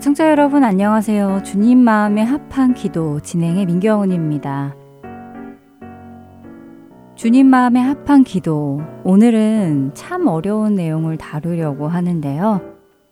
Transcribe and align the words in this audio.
애청자 0.00 0.30
여러분 0.30 0.64
안녕하세요. 0.64 1.42
주님 1.44 1.76
마음에 1.76 2.22
합한 2.22 2.72
기도 2.72 3.20
진행의 3.20 3.66
민경훈입니다. 3.66 4.74
주님 7.16 7.46
마음에 7.48 7.80
합한 7.80 8.24
기도. 8.24 8.80
오늘은 9.04 9.90
참 9.92 10.26
어려운 10.26 10.74
내용을 10.76 11.18
다루려고 11.18 11.86
하는데요. 11.86 12.62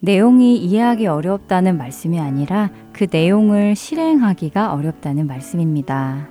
내용이 0.00 0.56
이해하기 0.56 1.06
어렵다는 1.08 1.76
말씀이 1.76 2.18
아니라 2.18 2.70
그 2.94 3.06
내용을 3.10 3.76
실행하기가 3.76 4.72
어렵다는 4.72 5.26
말씀입니다. 5.26 6.30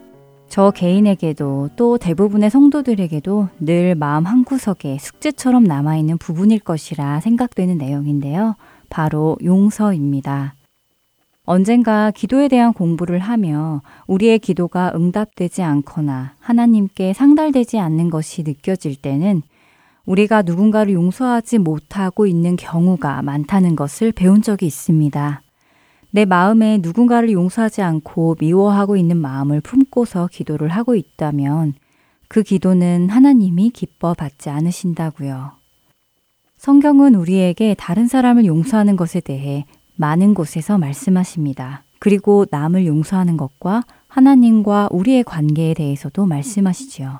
저 0.49 0.71
개인에게도 0.71 1.69
또 1.75 1.99
대부분의 1.99 2.49
성도들에게도 2.49 3.49
늘 3.59 3.93
마음 3.93 4.25
한구석에 4.25 4.97
숙제처럼 4.99 5.65
남아있는 5.65 6.17
부분일 6.17 6.61
것이라 6.61 7.19
생각되는 7.19 7.77
내용인데요. 7.77 8.55
바로 8.89 9.37
용서입니다. 9.43 10.55
언젠가 11.45 12.11
기도에 12.11 12.49
대한 12.49 12.73
공부를 12.73 13.19
하며 13.19 13.81
우리의 14.07 14.39
기도가 14.39 14.91
응답되지 14.93 15.63
않거나 15.63 16.33
하나님께 16.39 17.13
상달되지 17.13 17.79
않는 17.79 18.09
것이 18.09 18.43
느껴질 18.43 18.97
때는 18.97 19.43
우리가 20.05 20.41
누군가를 20.41 20.93
용서하지 20.93 21.59
못하고 21.59 22.27
있는 22.27 22.55
경우가 22.55 23.21
많다는 23.21 23.75
것을 23.75 24.11
배운 24.11 24.41
적이 24.41 24.65
있습니다. 24.65 25.41
내 26.11 26.25
마음에 26.25 26.79
누군가를 26.81 27.31
용서하지 27.31 27.81
않고 27.81 28.37
미워하고 28.39 28.97
있는 28.97 29.17
마음을 29.17 29.61
품고서 29.61 30.29
기도를 30.31 30.69
하고 30.69 30.95
있다면 30.95 31.73
그 32.27 32.43
기도는 32.43 33.09
하나님이 33.09 33.69
기뻐 33.69 34.13
받지 34.13 34.49
않으신다고요. 34.49 35.56
성경은 36.57 37.13
우리에게 37.15 37.75
다른 37.77 38.07
사람을 38.07 38.45
용서하는 38.45 38.95
것에 38.95 39.19
대해 39.19 39.65
많은 39.95 40.33
곳에서 40.33 40.77
말씀하십니다. 40.77 41.83
그리고 41.99 42.45
남을 42.49 42.85
용서하는 42.85 43.37
것과 43.37 43.83
하나님과 44.07 44.89
우리의 44.91 45.23
관계에 45.23 45.73
대해서도 45.73 46.25
말씀하시지요. 46.25 47.19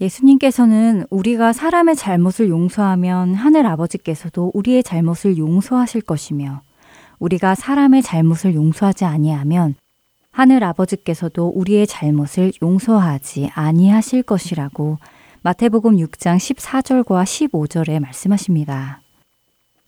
예수님께서는 0.00 1.04
우리가 1.10 1.52
사람의 1.52 1.96
잘못을 1.96 2.48
용서하면 2.48 3.34
하늘 3.34 3.66
아버지께서도 3.66 4.52
우리의 4.54 4.82
잘못을 4.82 5.36
용서하실 5.36 6.02
것이며 6.02 6.62
우리가 7.18 7.54
사람의 7.54 8.02
잘못을 8.02 8.54
용서하지 8.54 9.04
아니하면 9.04 9.74
하늘 10.30 10.64
아버지께서도 10.64 11.52
우리의 11.54 11.86
잘못을 11.86 12.52
용서하지 12.60 13.50
아니하실 13.54 14.24
것이라고 14.24 14.98
마태복음 15.46 15.96
6장 15.96 16.38
14절과 16.38 17.22
15절에 17.24 18.00
말씀하십니다. 18.00 19.02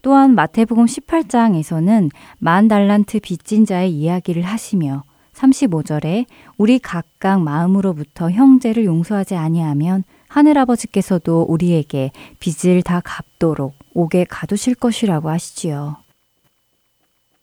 또한 0.03 0.35
마태복음 0.35 0.85
18장에서는 0.85 2.11
만 2.37 2.69
달란트 2.69 3.21
빚진 3.21 3.65
자의 3.65 3.91
이야기를 3.91 4.43
하시며 4.43 5.05
35절에 5.33 6.27
우리 6.59 6.79
각각 6.79 7.41
마음으로부터 7.41 8.31
형제를 8.31 8.85
용서하지 8.85 9.35
아니하면 9.35 10.05
하늘아버지께서도 10.29 11.47
우리에게 11.49 12.11
빚을 12.39 12.83
다 12.83 13.01
갚도록 13.03 13.77
옥에 13.95 14.27
가두실 14.29 14.75
것이라고 14.75 15.31
하시지요. 15.31 15.97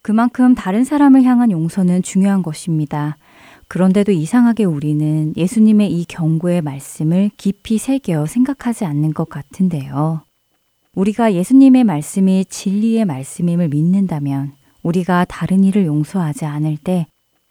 그만큼 0.02 0.54
다른 0.54 0.84
사람을 0.84 1.24
향한 1.24 1.50
용서는 1.50 2.04
중요한 2.04 2.44
것입니다. 2.44 3.16
그런데도 3.68 4.12
이상하게 4.12 4.64
우리는 4.64 5.32
예수님의 5.36 5.92
이 5.92 6.04
경고의 6.04 6.62
말씀을 6.62 7.30
깊이 7.36 7.78
새겨 7.78 8.26
생각하지 8.26 8.84
않는 8.84 9.14
것 9.14 9.28
같은데요. 9.28 10.22
우리가 10.94 11.34
예수님의 11.34 11.84
말씀이 11.84 12.44
진리의 12.44 13.04
말씀임을 13.04 13.68
믿는다면 13.68 14.52
우리가 14.82 15.24
다른 15.24 15.64
이를 15.64 15.86
용서하지 15.86 16.44
않을 16.44 16.76
때 16.76 17.06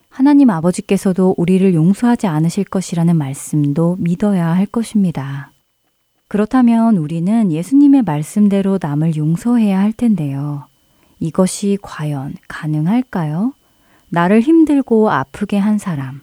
하나님 0.08 0.52
아버지께서도 0.52 1.34
우리를 1.38 1.74
용서하지 1.74 2.28
않으실 2.28 2.66
것이라는 2.66 3.16
말씀도 3.16 3.98
믿어야 4.00 4.48
할 4.50 4.68
것입니다. 4.68 5.52
그렇다면 6.28 6.98
우리는 6.98 7.52
예수님의 7.52 8.04
말씀대로 8.04 8.78
남을 8.80 9.16
용서해야 9.16 9.80
할 9.80 9.92
텐데요. 9.92 10.68
이것이 11.20 11.78
과연 11.82 12.36
가능할까요? 12.48 13.54
나를 14.14 14.42
힘들고 14.42 15.10
아프게 15.10 15.58
한 15.58 15.80
사람, 15.80 16.22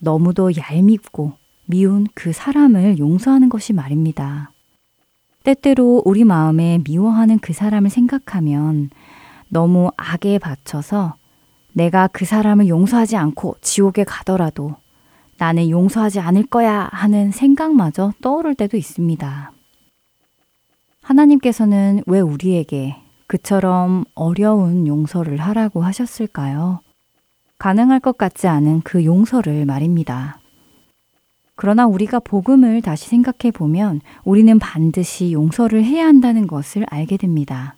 너무도 0.00 0.50
얄밉고 0.56 1.34
미운 1.66 2.08
그 2.12 2.32
사람을 2.32 2.98
용서하는 2.98 3.48
것이 3.48 3.72
말입니다. 3.72 4.50
때때로 5.44 6.02
우리 6.04 6.24
마음에 6.24 6.80
미워하는 6.82 7.38
그 7.38 7.52
사람을 7.52 7.90
생각하면 7.90 8.90
너무 9.50 9.92
악에 9.96 10.40
받쳐서 10.40 11.14
내가 11.74 12.08
그 12.08 12.24
사람을 12.24 12.66
용서하지 12.66 13.16
않고 13.16 13.54
지옥에 13.60 14.02
가더라도 14.02 14.74
나는 15.38 15.70
용서하지 15.70 16.18
않을 16.18 16.46
거야 16.46 16.88
하는 16.90 17.30
생각마저 17.30 18.14
떠오를 18.20 18.56
때도 18.56 18.76
있습니다. 18.76 19.52
하나님께서는 21.02 22.02
왜 22.06 22.18
우리에게 22.18 22.96
그처럼 23.28 24.02
어려운 24.16 24.88
용서를 24.88 25.36
하라고 25.36 25.84
하셨을까요? 25.84 26.80
가능할 27.58 28.00
것 28.00 28.16
같지 28.16 28.46
않은 28.46 28.82
그 28.82 29.04
용서를 29.04 29.66
말입니다. 29.66 30.38
그러나 31.56 31.86
우리가 31.86 32.20
복음을 32.20 32.80
다시 32.82 33.08
생각해 33.08 33.50
보면 33.52 34.00
우리는 34.24 34.58
반드시 34.60 35.32
용서를 35.32 35.82
해야 35.84 36.06
한다는 36.06 36.46
것을 36.46 36.86
알게 36.88 37.16
됩니다. 37.16 37.74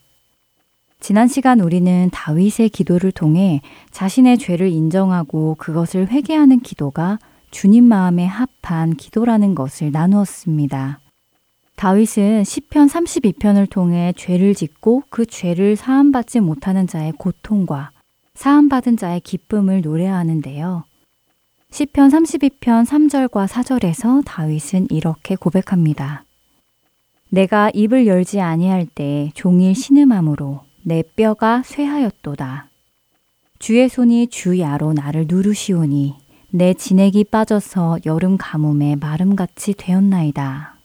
지난 1.00 1.28
시간 1.28 1.60
우리는 1.60 2.10
다윗의 2.12 2.68
기도를 2.68 3.10
통해 3.10 3.62
자신의 3.90 4.36
죄를 4.36 4.68
인정하고 4.68 5.56
그것을 5.58 6.08
회개하는 6.08 6.60
기도가 6.60 7.18
주님 7.50 7.84
마음에 7.84 8.26
합한 8.26 8.96
기도라는 8.96 9.54
것을 9.54 9.92
나누었습니다. 9.92 11.00
다윗은 11.76 12.44
시편 12.44 12.88
32편을 12.88 13.70
통해 13.70 14.12
죄를 14.14 14.54
짓고 14.54 15.04
그 15.08 15.24
죄를 15.24 15.76
사함받지 15.76 16.40
못하는 16.40 16.86
자의 16.86 17.12
고통과 17.12 17.92
사함받은 18.40 18.96
자의 18.96 19.20
기쁨을 19.20 19.82
노래하는데요. 19.82 20.84
시편 21.72 22.08
32편 22.08 22.86
3절과 22.86 23.46
4절에서 23.46 24.22
다윗은 24.24 24.86
이렇게 24.88 25.36
고백합니다. 25.36 26.24
내가 27.28 27.70
입을 27.74 28.06
열지 28.06 28.40
아니할 28.40 28.86
때 28.86 29.30
종일 29.34 29.74
신음함으로 29.74 30.62
내 30.84 31.02
뼈가 31.16 31.62
쇠하였도다. 31.62 32.70
주의 33.58 33.86
손이 33.90 34.28
주야로 34.28 34.94
나를 34.94 35.26
누르시오니 35.28 36.16
내 36.48 36.72
진액이 36.72 37.24
빠져서 37.24 37.98
여름 38.06 38.38
가뭄에 38.38 38.96
마름같이 38.96 39.74
되었나이다. 39.74 40.76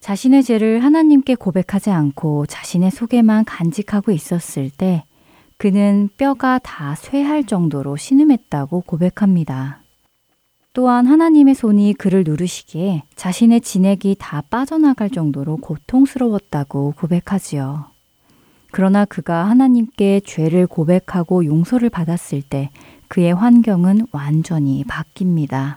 자신의 0.00 0.42
죄를 0.42 0.82
하나님께 0.82 1.36
고백하지 1.36 1.90
않고 1.90 2.46
자신의 2.46 2.90
속에만 2.90 3.44
간직하고 3.44 4.10
있었을 4.10 4.70
때 4.70 5.04
그는 5.60 6.08
뼈가 6.16 6.58
다 6.58 6.94
쇠할 6.94 7.44
정도로 7.44 7.98
신음했다고 7.98 8.80
고백합니다. 8.80 9.82
또한 10.72 11.04
하나님의 11.04 11.54
손이 11.54 11.92
그를 11.98 12.24
누르시기에 12.24 13.02
자신의 13.14 13.60
진액이 13.60 14.16
다 14.18 14.40
빠져나갈 14.48 15.10
정도로 15.10 15.58
고통스러웠다고 15.58 16.94
고백하지요. 16.96 17.90
그러나 18.72 19.04
그가 19.04 19.50
하나님께 19.50 20.22
죄를 20.24 20.66
고백하고 20.66 21.44
용서를 21.44 21.90
받았을 21.90 22.40
때 22.40 22.70
그의 23.08 23.34
환경은 23.34 24.06
완전히 24.12 24.82
바뀝니다. 24.84 25.76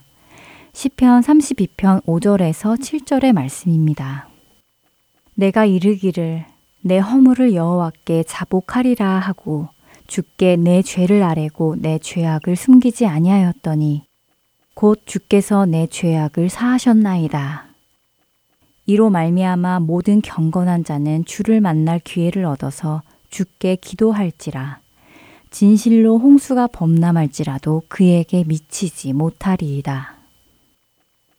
시편 0.71 1.19
32편 1.19 2.05
5절에서 2.05 2.79
7절의 2.79 3.33
말씀입니다. 3.33 4.29
내가 5.35 5.65
이르기를 5.65 6.52
내 6.85 6.97
허물을 6.97 7.53
여호와께 7.53 8.23
자복하리라 8.27 9.07
하고 9.19 9.69
주께 10.05 10.57
내 10.57 10.81
죄를 10.81 11.23
아뢰고 11.23 11.77
내 11.79 11.97
죄악을 11.97 12.57
숨기지 12.57 13.05
아니하였더니 13.05 14.03
곧 14.73 15.01
주께서 15.05 15.65
내 15.65 15.87
죄악을 15.87 16.49
사하셨나이다. 16.49 17.67
이로 18.85 19.09
말미암아 19.09 19.79
모든 19.79 20.21
경건한 20.21 20.83
자는 20.83 21.23
주를 21.23 21.61
만날 21.61 21.99
기회를 21.99 22.43
얻어서 22.43 23.01
주께 23.29 23.77
기도할지라 23.77 24.79
진실로 25.51 26.19
홍수가 26.19 26.67
범람할지라도 26.67 27.83
그에게 27.87 28.43
미치지 28.45 29.13
못하리이다. 29.13 30.15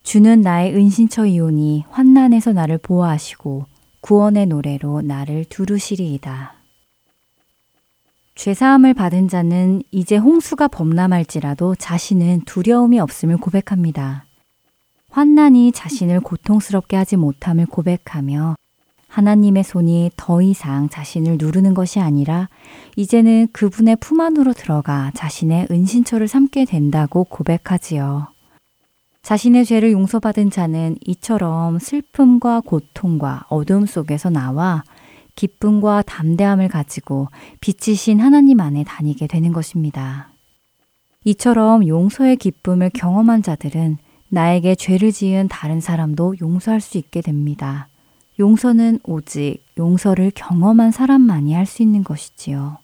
주는 0.03 0.41
나의 0.41 0.75
은신처이오니 0.75 1.85
환난에서 1.91 2.55
나를 2.55 2.79
보호하시고 2.79 3.74
구원의 4.05 4.45
노래로 4.49 5.01
나를 5.01 5.47
두루시리이다. 5.47 6.53
죄사함을 8.35 8.93
받은 8.93 9.29
자는 9.29 9.83
이제 9.93 10.19
홍수가 10.19 10.69
범람할지라도 10.69 11.75
자신은 11.77 12.43
두려움이 12.45 13.01
없음을 13.01 13.39
고백합니다. 13.39 14.27
환난이 15.09 15.73
자신을 15.73 16.21
고통스럽게 16.21 16.99
하지 16.99 17.17
못함을 17.17 17.65
고백하며 17.65 18.57
하나님의 19.09 19.65
손이 19.65 20.11
더 20.19 20.43
이상 20.43 20.91
자신을 20.91 21.39
누르는 21.39 21.73
것이 21.73 21.99
아니라 21.99 22.51
이제는 22.97 23.49
그분의 23.53 23.97
품 24.01 24.21
안으로 24.21 24.53
들어가 24.53 25.13
자신의 25.15 25.69
은신처를 25.71 26.29
삼게 26.29 26.67
된다고 26.67 27.25
고백하지요. 27.25 28.34
자신의 29.25 29.65
죄를 29.65 29.91
용서받은 29.93 30.51
자는 30.51 30.97
이처럼 31.07 31.79
슬픔과 31.79 32.61
고통과 32.61 33.45
어둠 33.49 33.87
속에서 33.87 34.29
나와 34.29 34.85
기쁨과 35.35 36.03
담대함을 36.03 36.69
가지고 36.69 37.29
빛이신 37.61 38.21
하나님 38.21 38.61
안에 38.61 38.85
다니게 38.85 39.27
되는 39.27 39.55
것입니다. 39.55 40.29
이처럼 41.25 41.89
용서의 41.89 42.37
기쁨을 42.37 42.91
경험한 42.93 43.43
자들은 43.43 43.97
나에게 44.29 44.75
죄를 44.75 45.11
지은 45.11 45.49
다른 45.49 45.81
사람도 45.81 46.37
용서할 46.43 46.83
수 46.83 46.99
있게 46.99 47.23
됩니다. 47.23 47.89
용서는 48.39 48.99
오직 49.05 49.65
용서를 49.79 50.33
경험한 50.35 50.93
사람만이 50.93 51.55
할 51.55 51.65
수 51.65 51.83
있는 51.83 52.05
것이지요. 52.05 52.77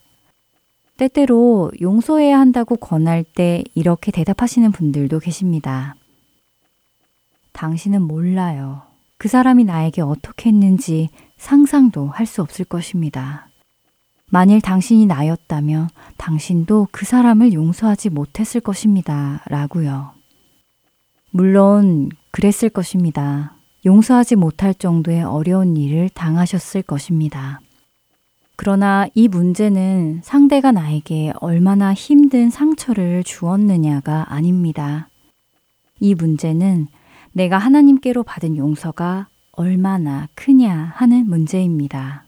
때때로 0.96 1.70
용서해야 1.82 2.38
한다고 2.40 2.76
권할 2.76 3.24
때 3.24 3.62
이렇게 3.74 4.10
대답하시는 4.10 4.72
분들도 4.72 5.18
계십니다. 5.18 5.96
당신은 7.52 8.02
몰라요. 8.02 8.82
그 9.18 9.28
사람이 9.28 9.64
나에게 9.64 10.02
어떻게 10.02 10.48
했는지 10.50 11.10
상상도 11.36 12.08
할 12.08 12.26
수 12.26 12.42
없을 12.42 12.64
것입니다. 12.64 13.48
만일 14.30 14.60
당신이 14.60 15.06
나였다면 15.06 15.88
당신도 16.16 16.88
그 16.92 17.04
사람을 17.04 17.52
용서하지 17.52 18.10
못했을 18.10 18.60
것입니다. 18.60 19.42
라고요. 19.46 20.12
물론 21.32 22.10
그랬을 22.30 22.68
것입니다. 22.68 23.54
용서하지 23.84 24.36
못할 24.36 24.74
정도의 24.74 25.22
어려운 25.24 25.76
일을 25.76 26.10
당하셨을 26.10 26.82
것입니다. 26.82 27.60
그러나 28.56 29.08
이 29.14 29.26
문제는 29.26 30.20
상대가 30.22 30.70
나에게 30.70 31.32
얼마나 31.40 31.94
힘든 31.94 32.50
상처를 32.50 33.24
주었느냐가 33.24 34.26
아닙니다. 34.28 35.08
이 35.98 36.14
문제는 36.14 36.88
내가 37.32 37.58
하나님께로 37.58 38.22
받은 38.22 38.56
용서가 38.56 39.28
얼마나 39.52 40.28
크냐 40.34 40.92
하는 40.94 41.26
문제입니다. 41.26 42.24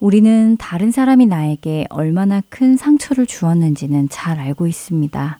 우리는 0.00 0.56
다른 0.58 0.90
사람이 0.90 1.26
나에게 1.26 1.86
얼마나 1.90 2.40
큰 2.48 2.76
상처를 2.76 3.26
주었는지는 3.26 4.08
잘 4.08 4.38
알고 4.38 4.66
있습니다. 4.66 5.38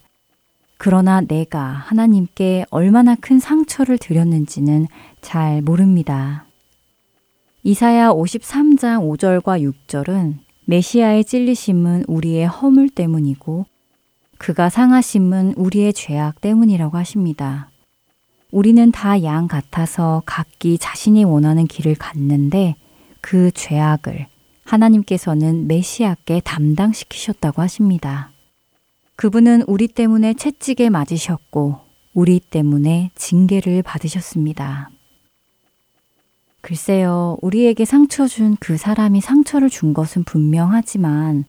그러나 0.78 1.20
내가 1.20 1.60
하나님께 1.60 2.64
얼마나 2.70 3.14
큰 3.16 3.38
상처를 3.38 3.98
드렸는지는 3.98 4.86
잘 5.20 5.62
모릅니다. 5.62 6.44
이사야 7.64 8.10
53장 8.10 9.02
5절과 9.02 9.72
6절은 9.88 10.36
메시아의 10.66 11.24
찔리심은 11.24 12.04
우리의 12.06 12.46
허물 12.46 12.88
때문이고 12.90 13.66
그가 14.38 14.68
상하심은 14.68 15.54
우리의 15.56 15.92
죄악 15.92 16.40
때문이라고 16.40 16.96
하십니다. 16.96 17.70
우리는 18.50 18.90
다 18.92 19.20
양 19.22 19.46
같아서 19.46 20.22
각기 20.24 20.78
자신이 20.78 21.24
원하는 21.24 21.66
길을 21.66 21.94
갔는데 21.96 22.76
그 23.20 23.50
죄악을 23.50 24.26
하나님께서는 24.64 25.66
메시아께 25.66 26.40
담당시키셨다고 26.44 27.62
하십니다. 27.62 28.30
그분은 29.16 29.64
우리 29.66 29.88
때문에 29.88 30.34
채찍에 30.34 30.88
맞으셨고 30.90 31.80
우리 32.14 32.40
때문에 32.40 33.10
징계를 33.14 33.82
받으셨습니다. 33.82 34.90
글쎄요, 36.60 37.36
우리에게 37.40 37.84
상처 37.84 38.26
준 38.26 38.56
그 38.60 38.76
사람이 38.76 39.20
상처를 39.20 39.70
준 39.70 39.94
것은 39.94 40.24
분명하지만 40.24 41.44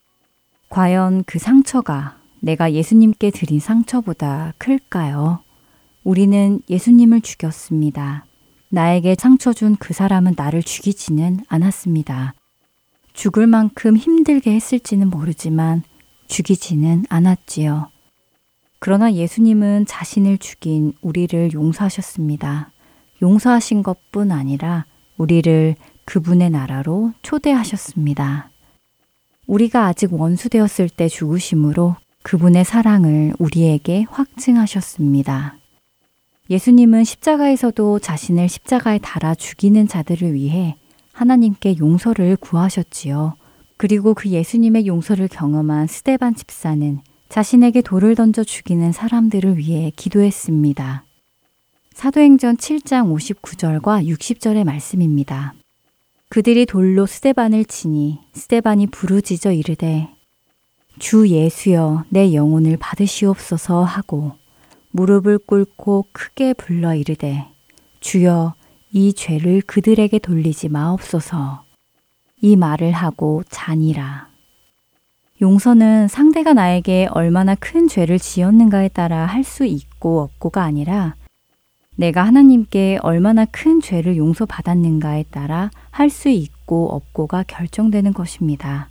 과연 0.70 1.24
그 1.26 1.40
상처가 1.40 2.18
내가 2.42 2.74
예수님께 2.74 3.32
드린 3.32 3.60
상처보다 3.60 4.54
클까요? 4.58 5.40
우리는 6.04 6.62
예수님을 6.70 7.22
죽였습니다. 7.22 8.26
나에게 8.70 9.16
상처 9.18 9.54
준 9.54 9.76
그 9.80 9.94
사람은 9.94 10.34
나를 10.38 10.64
죽이지는 10.64 11.40
않았습니다. 11.48 12.34
죽을 13.14 13.48
만큼 13.48 13.98
힘들게 13.98 14.52
했을지는 14.54 15.10
모르지만 15.10 15.84
죽이지는 16.28 17.06
않았지요. 17.10 17.90
그러나 18.80 19.12
예수님은 19.14 19.86
자신을 19.88 20.38
죽인 20.38 20.94
우리를 21.02 21.52
용서하셨습니다. 21.54 22.72
용서하신 23.22 23.84
것 23.84 23.98
뿐 24.12 24.32
아니라 24.32 24.86
우리를 25.18 25.76
그분의 26.06 26.50
나라로 26.50 27.12
초대하셨습니다. 27.22 28.50
우리가 29.48 29.86
아직 29.88 30.14
원수되었을 30.14 30.90
때 30.90 31.08
죽으심으로 31.08 31.96
그분의 32.24 32.64
사랑을 32.64 33.34
우리에게 33.38 34.06
확증하셨습니다. 34.10 35.59
예수님은 36.50 37.04
십자가에서도 37.04 38.00
자신을 38.00 38.50
십자가에 38.50 38.98
달아 38.98 39.36
죽이는 39.36 39.88
자들을 39.88 40.34
위해 40.34 40.76
하나님께 41.14 41.78
용서를 41.78 42.38
구하셨지요. 42.38 43.36
그리고 43.78 44.16
그 44.16 44.30
예수님의 44.30 44.88
용서를 44.88 45.28
경험한 45.28 45.88
스데반 45.88 46.34
집사는 46.34 47.02
자신에게 47.30 47.82
돌을 47.82 48.16
던져 48.16 48.44
죽이는 48.44 48.92
사람들을 48.92 49.58
위해 49.58 49.92
기도했습니다. 49.96 51.04
사도행전 51.94 52.58
7장 52.58 53.14
59절과 53.14 54.08
60절의 54.08 54.64
말씀입니다. 54.64 55.54
그들이 56.30 56.66
돌로 56.66 57.06
스데반을 57.06 57.66
치니 57.66 58.20
스데반이 58.34 58.88
부르짖어 58.88 59.52
이르되 59.52 60.10
주 60.98 61.28
예수여 61.28 62.06
내 62.10 62.34
영혼을 62.34 62.78
받으시옵소서 62.78 63.84
하고 63.84 64.34
무릎을 64.92 65.40
꿇고 65.40 66.08
크게 66.12 66.54
불러 66.54 66.96
이르되 66.96 67.46
주여 68.00 68.54
이 68.92 69.14
죄를 69.14 69.62
그들에게 69.62 70.18
돌리지 70.20 70.70
마옵소서. 70.70 71.64
이 72.42 72.56
말을 72.56 72.92
하고 72.92 73.44
자니라. 73.50 74.30
용서는 75.42 76.08
상대가 76.08 76.54
나에게 76.54 77.08
얼마나 77.12 77.56
큰 77.56 77.88
죄를 77.88 78.20
지었는가에 78.20 78.90
따라 78.90 79.26
할 79.26 79.44
수 79.44 79.66
있고 79.66 80.22
없고가 80.22 80.64
아니라 80.64 81.16
내가 81.96 82.24
하나님께 82.24 83.00
얼마나 83.04 83.46
큰 83.46 83.80
죄를 83.82 84.18
용서받았는가에 84.18 85.26
따라 85.32 85.70
할 85.92 86.10
수 86.10 86.30
있고 86.30 86.90
없고가 86.90 87.44
결정되는 87.48 88.14
것입니다. 88.14 88.89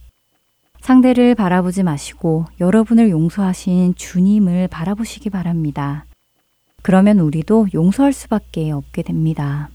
상대를 0.88 1.35
바라보지 1.35 1.83
마시고 1.83 2.47
여러분을 2.61 3.11
용서하신 3.11 3.95
주님을 3.95 4.68
바라보시기 4.68 5.28
바랍니다. 5.28 6.07
그러면 6.83 7.18
우리도 7.18 7.66
용서할 7.75 8.14
수밖에 8.14 8.71
없게 8.71 9.02
됩니다. 9.02 9.68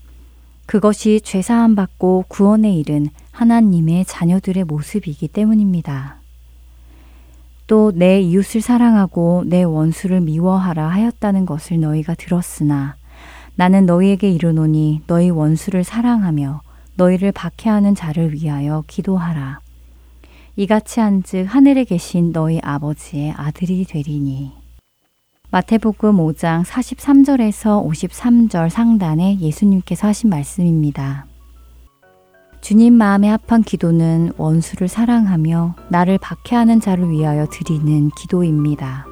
그것이 0.65 1.21
죄사함 1.23 1.75
받고 1.75 2.25
구원에 2.29 2.73
이른 2.73 3.09
하나님의 3.29 4.05
자녀들의 4.05 4.63
모습이기 4.63 5.27
때문입니다. 5.27 6.17
또 7.67 7.91
내 7.93 8.19
이웃을 8.19 8.61
사랑하고 8.61 9.43
내 9.45 9.61
원수를 9.61 10.19
미워하라 10.19 10.87
하였다는 10.87 11.45
것을 11.45 11.79
너희가 11.79 12.15
들었으나 12.15 12.95
나는 13.53 13.85
너희에게 13.85 14.31
이르노니 14.31 15.03
너희 15.05 15.29
원수를 15.29 15.83
사랑하며 15.83 16.61
너희를 16.95 17.31
박해하는 17.33 17.93
자를 17.93 18.33
위하여 18.33 18.83
기도하라. 18.87 19.59
이같이 20.55 20.99
한즉 20.99 21.47
하늘에 21.49 21.83
계신 21.83 22.31
너희 22.31 22.59
아버지의 22.61 23.33
아들이 23.35 23.85
되리니. 23.85 24.51
마태복음 25.49 26.17
5장 26.17 26.63
43절에서 26.63 27.83
53절 27.83 28.69
상단에 28.69 29.39
예수님께서 29.39 30.07
하신 30.07 30.29
말씀입니다. 30.29 31.25
주님 32.61 32.93
마음에 32.93 33.29
합한 33.29 33.63
기도는 33.63 34.33
원수를 34.37 34.87
사랑하며 34.87 35.73
나를 35.89 36.19
박해하는 36.19 36.79
자를 36.79 37.09
위하여 37.09 37.47
드리는 37.47 38.11
기도입니다. 38.11 39.07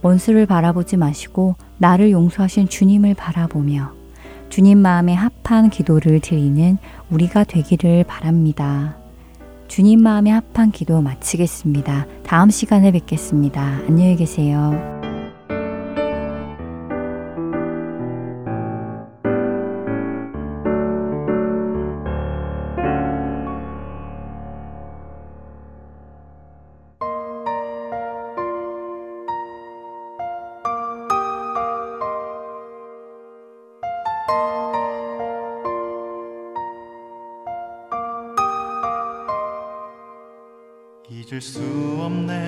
원수를 0.00 0.46
바라보지 0.46 0.96
마시고 0.96 1.54
나를 1.76 2.12
용서하신 2.12 2.68
주님을 2.68 3.12
바라보며 3.12 3.92
주님 4.48 4.78
마음에 4.78 5.12
합한 5.12 5.68
기도를 5.68 6.20
드리는 6.20 6.78
우리가 7.10 7.44
되기를 7.44 8.04
바랍니다. 8.04 9.01
주님 9.72 10.02
마음에 10.02 10.30
합한 10.30 10.70
기도 10.70 11.00
마치겠습니다. 11.00 12.06
다음 12.24 12.50
시간에 12.50 12.92
뵙겠습니다. 12.92 13.62
안녕히 13.88 14.16
계세요. 14.16 15.01
수 41.42 41.60
없네. 42.00 42.41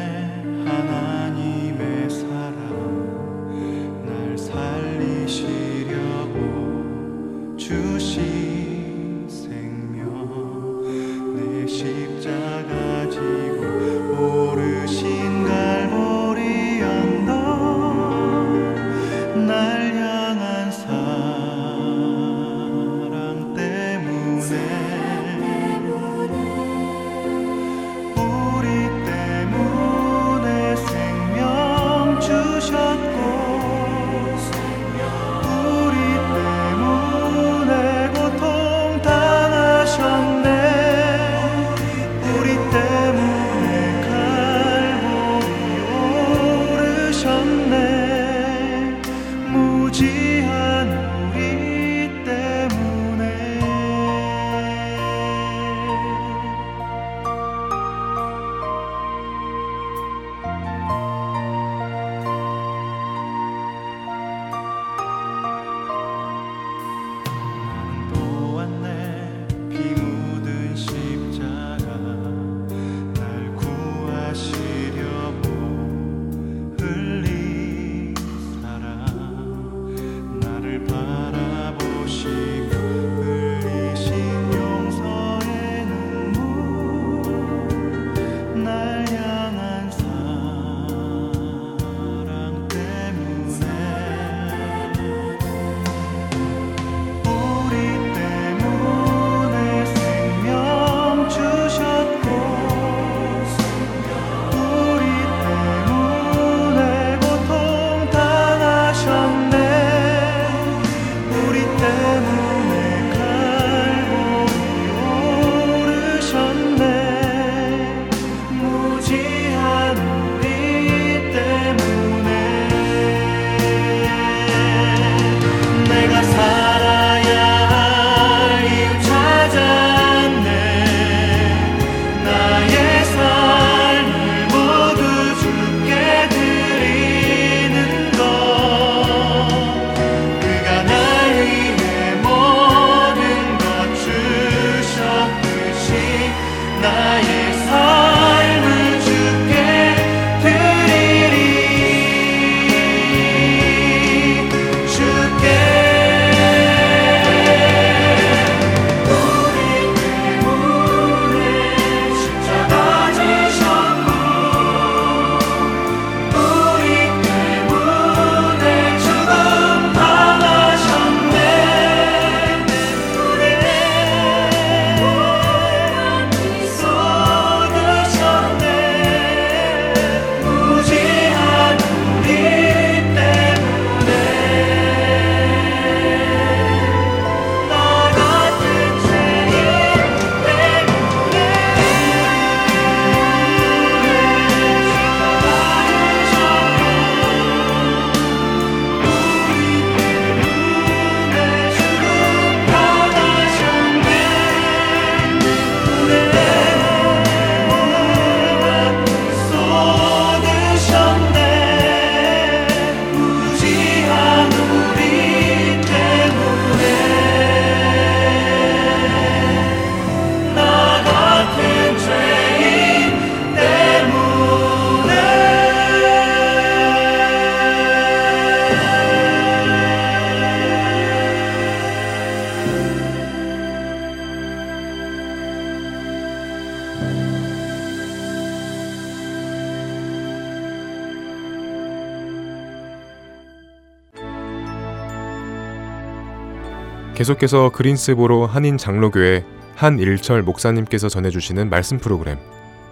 계속해서 247.15 247.71
그린스보로 247.71 248.47
한인 248.47 248.77
장로교회 248.77 249.45
한일철 249.77 250.43
목사님께서 250.43 251.09
전해주시는 251.09 251.71
말씀 251.71 251.99
프로그램 251.99 252.39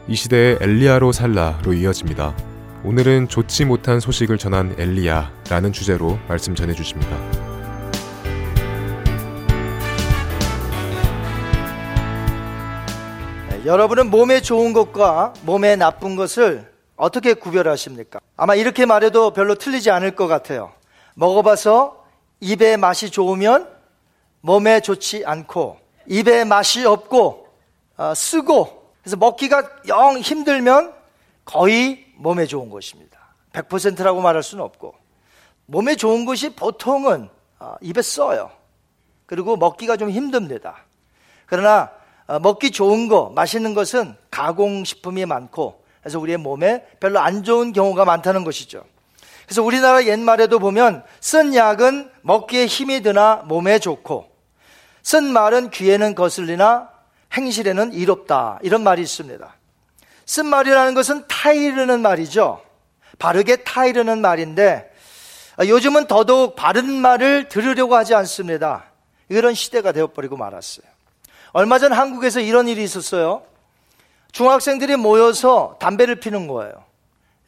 이 0.06 0.14
시대의 0.14 0.58
엘리야로 0.60 1.10
살라로 1.10 1.72
이어집니다. 1.72 2.36
오늘은 2.84 3.26
좋지 3.26 3.64
못한 3.64 3.98
소식을 3.98 4.38
전한 4.38 4.76
엘리야라는 4.78 5.72
주제로 5.72 6.20
말씀 6.28 6.54
전해주십니다. 6.54 7.16
네, 13.50 13.66
여러분은 13.66 14.08
몸에 14.08 14.40
좋은 14.40 14.72
것과 14.72 15.34
몸에 15.42 15.74
나쁜 15.74 16.14
것을 16.14 16.70
어떻게 16.94 17.34
구별하십니까? 17.34 18.20
아마 18.36 18.54
이렇게 18.54 18.86
말해도 18.86 19.32
별로 19.32 19.56
틀리지 19.56 19.90
않을 19.90 20.14
것 20.14 20.28
같아요. 20.28 20.70
먹어봐서 21.16 22.04
입에 22.38 22.76
맛이 22.76 23.10
좋으면 23.10 23.81
몸에 24.42 24.80
좋지 24.80 25.24
않고 25.24 25.78
입에 26.06 26.44
맛이 26.44 26.84
없고 26.84 27.48
어, 27.96 28.14
쓰고 28.14 28.90
그래서 29.00 29.16
먹기가 29.16 29.68
영 29.88 30.18
힘들면 30.18 30.92
거의 31.44 32.04
몸에 32.16 32.46
좋은 32.46 32.68
것입니다. 32.68 33.18
100%라고 33.52 34.20
말할 34.20 34.42
수는 34.42 34.62
없고 34.64 34.94
몸에 35.66 35.96
좋은 35.96 36.24
것이 36.24 36.54
보통은 36.54 37.28
어, 37.58 37.74
입에 37.80 38.02
써요. 38.02 38.50
그리고 39.26 39.56
먹기가 39.56 39.96
좀 39.96 40.10
힘듭니다. 40.10 40.84
그러나 41.46 41.90
어, 42.26 42.38
먹기 42.38 42.70
좋은 42.70 43.08
거, 43.08 43.30
맛있는 43.34 43.74
것은 43.74 44.16
가공식품이 44.30 45.24
많고 45.26 45.82
그래서 46.00 46.18
우리의 46.18 46.38
몸에 46.38 46.84
별로 46.98 47.20
안 47.20 47.44
좋은 47.44 47.72
경우가 47.72 48.04
많다는 48.04 48.42
것이죠. 48.42 48.84
그래서 49.44 49.62
우리나라 49.62 50.04
옛말에도 50.04 50.58
보면 50.58 51.04
쓴 51.20 51.54
약은 51.54 52.10
먹기에 52.22 52.66
힘이 52.66 53.02
드나 53.02 53.36
몸에 53.46 53.78
좋고 53.78 54.31
쓴 55.02 55.24
말은 55.32 55.70
귀에는 55.70 56.14
거슬리나 56.14 56.90
행실에는 57.32 57.92
이롭다. 57.92 58.58
이런 58.62 58.82
말이 58.82 59.02
있습니다. 59.02 59.54
쓴 60.26 60.46
말이라는 60.46 60.94
것은 60.94 61.24
타이르는 61.28 62.00
말이죠. 62.00 62.62
바르게 63.18 63.56
타이르는 63.64 64.20
말인데 64.20 64.90
요즘은 65.60 66.06
더더욱 66.06 66.56
바른 66.56 66.90
말을 66.90 67.48
들으려고 67.48 67.96
하지 67.96 68.14
않습니다. 68.14 68.84
이런 69.28 69.54
시대가 69.54 69.92
되어버리고 69.92 70.36
말았어요. 70.36 70.86
얼마 71.52 71.78
전 71.78 71.92
한국에서 71.92 72.40
이런 72.40 72.68
일이 72.68 72.82
있었어요. 72.82 73.42
중학생들이 74.32 74.96
모여서 74.96 75.76
담배를 75.78 76.16
피는 76.16 76.46
거예요. 76.46 76.72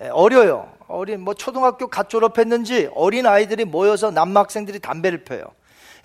예, 0.03 0.09
어려요. 0.09 0.71
어린 0.87 1.21
뭐 1.21 1.33
초등학교 1.33 1.87
갓 1.87 2.11
졸업했는지 2.11 2.91
어린 2.95 3.27
아이들이 3.27 3.65
모여서 3.65 4.11
남학생들이 4.11 4.81
담배를 4.81 5.25
펴요. 5.25 5.45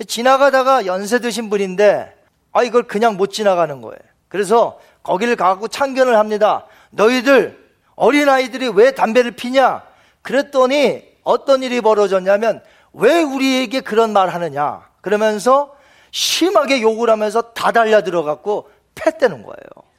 지나가다가 0.07 0.85
연세 0.85 1.19
드신 1.19 1.49
분인데 1.49 2.15
아 2.51 2.63
이걸 2.63 2.83
그냥 2.83 3.17
못 3.17 3.27
지나가는 3.27 3.81
거예요. 3.81 3.99
그래서 4.27 4.79
거기를 5.03 5.35
가고 5.35 5.67
참견을 5.67 6.17
합니다. 6.17 6.65
너희들 6.91 7.69
어린 7.95 8.29
아이들이 8.29 8.69
왜 8.69 8.91
담배를 8.91 9.31
피냐? 9.31 9.83
그랬더니 10.21 11.03
어떤 11.23 11.63
일이 11.63 11.81
벌어졌냐면 11.81 12.63
왜 12.93 13.21
우리에게 13.21 13.81
그런 13.81 14.13
말 14.13 14.29
하느냐? 14.29 14.89
그러면서 15.01 15.75
심하게 16.11 16.81
욕을 16.81 17.09
하면서 17.09 17.41
다 17.41 17.71
달려 17.71 18.03
들어갔고 18.03 18.69
패대는 18.95 19.43
거예요. 19.43 19.89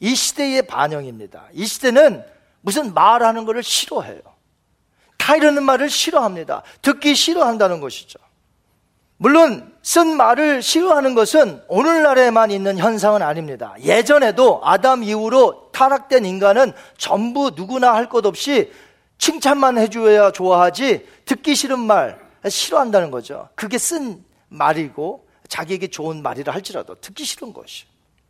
이 0.00 0.14
시대의 0.14 0.66
반영입니다. 0.66 1.44
이 1.52 1.66
시대는 1.66 2.24
무슨 2.60 2.94
말하는 2.94 3.44
것을 3.44 3.62
싫어해요. 3.62 4.20
타이르는 5.18 5.62
말을 5.62 5.90
싫어합니다. 5.90 6.62
듣기 6.82 7.14
싫어한다는 7.14 7.80
것이죠. 7.80 8.18
물론 9.18 9.72
쓴 9.82 10.16
말을 10.16 10.62
싫어하는 10.62 11.14
것은 11.14 11.62
오늘날에만 11.68 12.50
있는 12.50 12.76
현상은 12.76 13.22
아닙니다. 13.22 13.74
예전에도 13.82 14.60
아담 14.64 15.02
이후로 15.02 15.70
타락된 15.72 16.24
인간은 16.24 16.72
전부 16.98 17.50
누구나 17.54 17.94
할 17.94 18.08
것 18.08 18.26
없이 18.26 18.72
칭찬만 19.18 19.78
해줘야 19.78 20.30
좋아하지 20.32 21.06
듣기 21.24 21.54
싫은 21.54 21.78
말 21.78 22.18
싫어한다는 22.46 23.10
거죠. 23.10 23.48
그게 23.54 23.78
쓴 23.78 24.22
말이고 24.48 25.26
자기에게 25.48 25.88
좋은 25.88 26.22
말이라 26.22 26.52
할지라도 26.52 26.96
듣기 26.96 27.24
싫은 27.24 27.52
것이. 27.52 27.84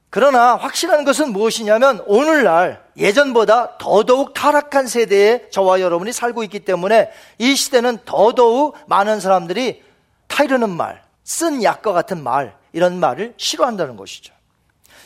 그러나 0.08 0.54
확실한 0.54 1.04
것은 1.04 1.32
무엇이냐면 1.32 2.02
오늘날 2.06 2.82
예전보다 2.96 3.76
더더욱 3.78 4.34
타락한 4.34 4.86
세대에 4.86 5.50
저와 5.50 5.80
여러분이 5.80 6.12
살고 6.12 6.44
있기 6.44 6.60
때문에 6.60 7.10
이 7.38 7.56
시대는 7.56 7.98
더더욱 8.04 8.76
많은 8.86 9.20
사람들이 9.20 9.82
타이르는 10.26 10.70
말, 10.70 11.02
쓴 11.24 11.62
약과 11.62 11.92
같은 11.92 12.22
말, 12.22 12.56
이런 12.72 13.00
말을 13.00 13.34
싫어한다는 13.36 13.96
것이죠. 13.96 14.34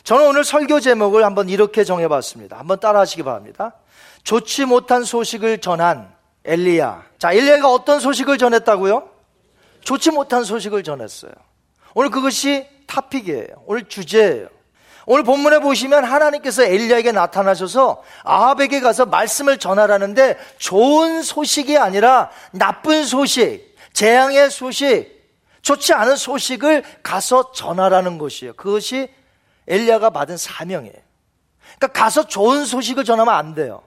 저는 0.03 0.27
오늘 0.27 0.43
설교 0.43 0.79
제목을 0.79 1.23
한번 1.23 1.49
이렇게 1.49 1.83
정해봤습니다. 1.83 2.57
한번 2.57 2.79
따라 2.79 3.01
하시기 3.01 3.23
바랍니다. 3.23 3.75
좋지 4.23 4.65
못한 4.65 5.03
소식을 5.03 5.59
전한 5.59 6.11
엘리야. 6.43 7.03
자, 7.19 7.31
엘리야가 7.31 7.71
어떤 7.71 7.99
소식을 7.99 8.37
전했다고요? 8.37 9.09
좋지 9.81 10.11
못한 10.11 10.43
소식을 10.43 10.83
전했어요. 10.83 11.31
오늘 11.93 12.09
그것이 12.09 12.67
타픽이에요. 12.87 13.47
오늘 13.65 13.87
주제예요. 13.87 14.47
오늘 15.07 15.23
본문에 15.23 15.59
보시면 15.59 16.03
하나님께서 16.03 16.63
엘리야에게 16.63 17.11
나타나셔서 17.11 18.03
아합에게 18.23 18.81
가서 18.81 19.05
말씀을 19.05 19.57
전하라는데 19.57 20.37
좋은 20.57 21.23
소식이 21.23 21.77
아니라 21.77 22.29
나쁜 22.51 23.03
소식, 23.03 23.70
재앙의 23.93 24.49
소식, 24.49 25.21
좋지 25.61 25.93
않은 25.93 26.15
소식을 26.15 26.83
가서 27.03 27.51
전하라는 27.51 28.17
것이에요. 28.17 28.53
그것이 28.53 29.09
엘리야가 29.67 30.09
받은 30.09 30.37
사명이에요. 30.37 30.95
그러니까 31.77 31.87
가서 31.87 32.27
좋은 32.27 32.65
소식을 32.65 33.03
전하면 33.03 33.33
안 33.33 33.53
돼요. 33.53 33.83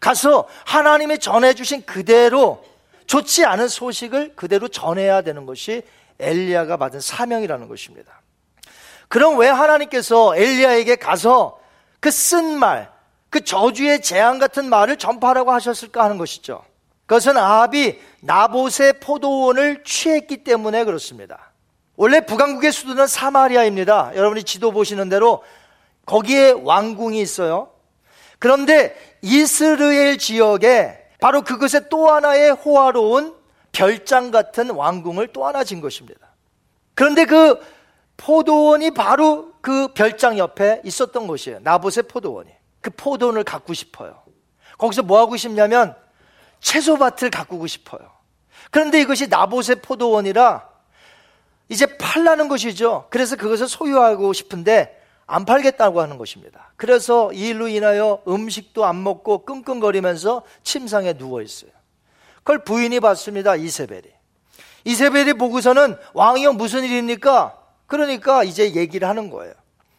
가서 0.00 0.46
하나님이 0.66 1.18
전해주신 1.18 1.86
그대로 1.86 2.64
좋지 3.06 3.44
않은 3.44 3.68
소식을 3.68 4.36
그대로 4.36 4.68
전해야 4.68 5.22
되는 5.22 5.46
것이 5.46 5.82
엘리야가 6.18 6.76
받은 6.76 7.00
사명이라는 7.00 7.68
것입니다. 7.68 8.20
그럼 9.08 9.38
왜 9.38 9.48
하나님께서 9.48 10.36
엘리야에게 10.36 10.96
가서 10.96 11.58
그 12.00 12.10
쓴 12.10 12.58
말, 12.58 12.92
그 13.30 13.42
저주의 13.42 14.00
재앙 14.02 14.38
같은 14.38 14.68
말을 14.68 14.96
전파하라고 14.96 15.52
하셨을까 15.52 16.04
하는 16.04 16.18
것이죠. 16.18 16.64
그것은 17.08 17.38
아합이 17.38 17.98
나봇의 18.20 19.00
포도원을 19.00 19.82
취했기 19.82 20.44
때문에 20.44 20.84
그렇습니다. 20.84 21.52
원래 21.96 22.20
북왕국의 22.20 22.70
수도는 22.70 23.06
사마리아입니다. 23.06 24.12
여러분이 24.14 24.44
지도 24.44 24.72
보시는 24.72 25.08
대로 25.08 25.42
거기에 26.04 26.50
왕궁이 26.50 27.18
있어요. 27.18 27.70
그런데 28.38 28.94
이스라엘 29.22 30.18
지역에 30.18 30.98
바로 31.18 31.40
그것의 31.42 31.88
또 31.88 32.10
하나의 32.10 32.52
호화로운 32.52 33.34
별장 33.72 34.30
같은 34.30 34.68
왕궁을 34.68 35.28
또 35.28 35.46
하나 35.46 35.64
진 35.64 35.80
것입니다. 35.80 36.28
그런데 36.94 37.24
그 37.24 37.58
포도원이 38.18 38.90
바로 38.90 39.54
그 39.62 39.88
별장 39.94 40.36
옆에 40.36 40.82
있었던 40.84 41.26
곳이에요. 41.26 41.60
나봇의 41.62 42.04
포도원이. 42.04 42.50
그 42.82 42.90
포도원을 42.90 43.44
갖고 43.44 43.72
싶어요. 43.72 44.22
거기서 44.76 45.02
뭐 45.02 45.18
하고 45.18 45.38
싶냐면 45.38 45.96
채소밭을 46.60 47.30
가꾸고 47.30 47.66
싶어요. 47.66 48.00
그런데 48.70 49.00
이것이 49.00 49.28
나봇의 49.28 49.76
포도원이라 49.82 50.68
이제 51.68 51.86
팔라는 51.98 52.48
것이죠. 52.48 53.06
그래서 53.10 53.36
그것을 53.36 53.68
소유하고 53.68 54.32
싶은데 54.32 54.98
안 55.26 55.44
팔겠다고 55.44 56.00
하는 56.00 56.16
것입니다. 56.16 56.72
그래서 56.76 57.30
이 57.32 57.48
일로 57.48 57.68
인하여 57.68 58.22
음식도 58.26 58.86
안 58.86 59.02
먹고 59.02 59.44
끙끙거리면서 59.44 60.42
침상에 60.62 61.12
누워 61.12 61.42
있어요. 61.42 61.70
그걸 62.38 62.64
부인이 62.64 62.98
봤습니다. 63.00 63.54
이세벨이. 63.54 64.04
이세벨이 64.84 65.34
보고서는 65.34 65.96
왕이여 66.14 66.54
무슨 66.54 66.84
일입니까? 66.84 67.58
그러니까 67.86 68.42
이제 68.42 68.74
얘기를 68.74 69.06
하는 69.06 69.28
거예요. 69.28 69.52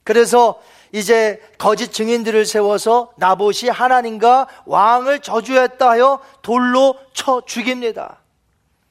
그래서 0.04 0.60
이제 0.91 1.41
거짓 1.58 1.93
증인들을 1.93 2.45
세워서 2.45 3.13
나봇이 3.17 3.69
하나님과 3.71 4.47
왕을 4.65 5.19
저주했다 5.19 5.89
하여 5.89 6.19
돌로 6.41 6.95
쳐 7.13 7.41
죽입니다. 7.45 8.19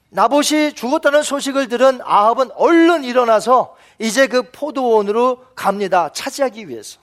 나봇이 0.09 0.73
죽었다는 0.73 1.23
소식을 1.23 1.67
들은 1.67 1.99
아합은 2.03 2.51
얼른 2.55 3.03
일어나서 3.03 3.75
이제 3.99 4.27
그 4.27 4.51
포도원으로 4.51 5.45
갑니다. 5.55 6.09
차지하기 6.13 6.69
위해서. 6.69 6.99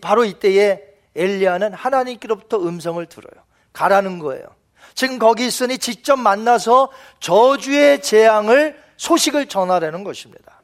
바로 0.00 0.24
이때에 0.24 0.82
엘리야는 1.14 1.72
하나님께로부터 1.74 2.58
음성을 2.58 3.04
들어요. 3.06 3.44
가라는 3.72 4.18
거예요. 4.18 4.44
지금 4.94 5.18
거기 5.18 5.46
있으니 5.46 5.78
직접 5.78 6.16
만나서 6.16 6.90
저주의 7.20 8.00
재앙을 8.00 8.82
소식을 8.96 9.46
전하라는 9.46 10.04
것입니다. 10.04 10.62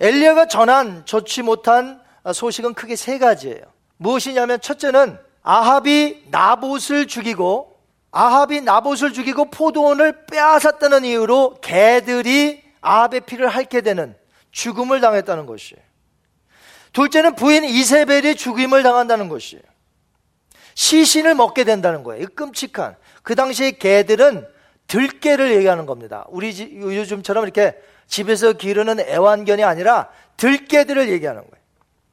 엘리야가 0.00 0.46
전한 0.46 1.06
좋지 1.06 1.42
못한 1.42 2.00
소식은 2.32 2.74
크게 2.74 2.96
세 2.96 3.18
가지예요. 3.18 3.62
무엇이냐면 3.96 4.60
첫째는 4.60 5.18
아합이 5.42 6.24
나봇을 6.30 7.06
죽이고 7.06 7.76
아합이 8.10 8.62
나봇을 8.62 9.12
죽이고 9.12 9.50
포도원을 9.50 10.26
빼앗았다는 10.26 11.04
이유로 11.04 11.58
개들이 11.60 12.62
아합의 12.80 13.22
피를 13.22 13.48
핥게 13.48 13.80
되는 13.80 14.16
죽음을 14.50 15.00
당했다는 15.00 15.46
것이에요. 15.46 15.82
둘째는 16.92 17.34
부인 17.34 17.64
이세벨이 17.64 18.34
죽임을 18.34 18.82
당한다는 18.82 19.28
것이에요. 19.28 19.62
시신을 20.74 21.34
먹게 21.34 21.64
된다는 21.64 22.02
거예요. 22.02 22.26
끔찍한. 22.34 22.96
그 23.22 23.34
당시에 23.34 23.72
개들은 23.72 24.46
들깨를 24.86 25.54
얘기하는 25.56 25.86
겁니다. 25.86 26.24
우리 26.28 26.48
요즘처럼 26.80 27.44
이렇게 27.44 27.76
집에서 28.06 28.54
기르는 28.54 29.00
애완견이 29.00 29.62
아니라 29.64 30.08
들깨들을 30.38 31.10
얘기하는 31.10 31.42
거예요. 31.42 31.57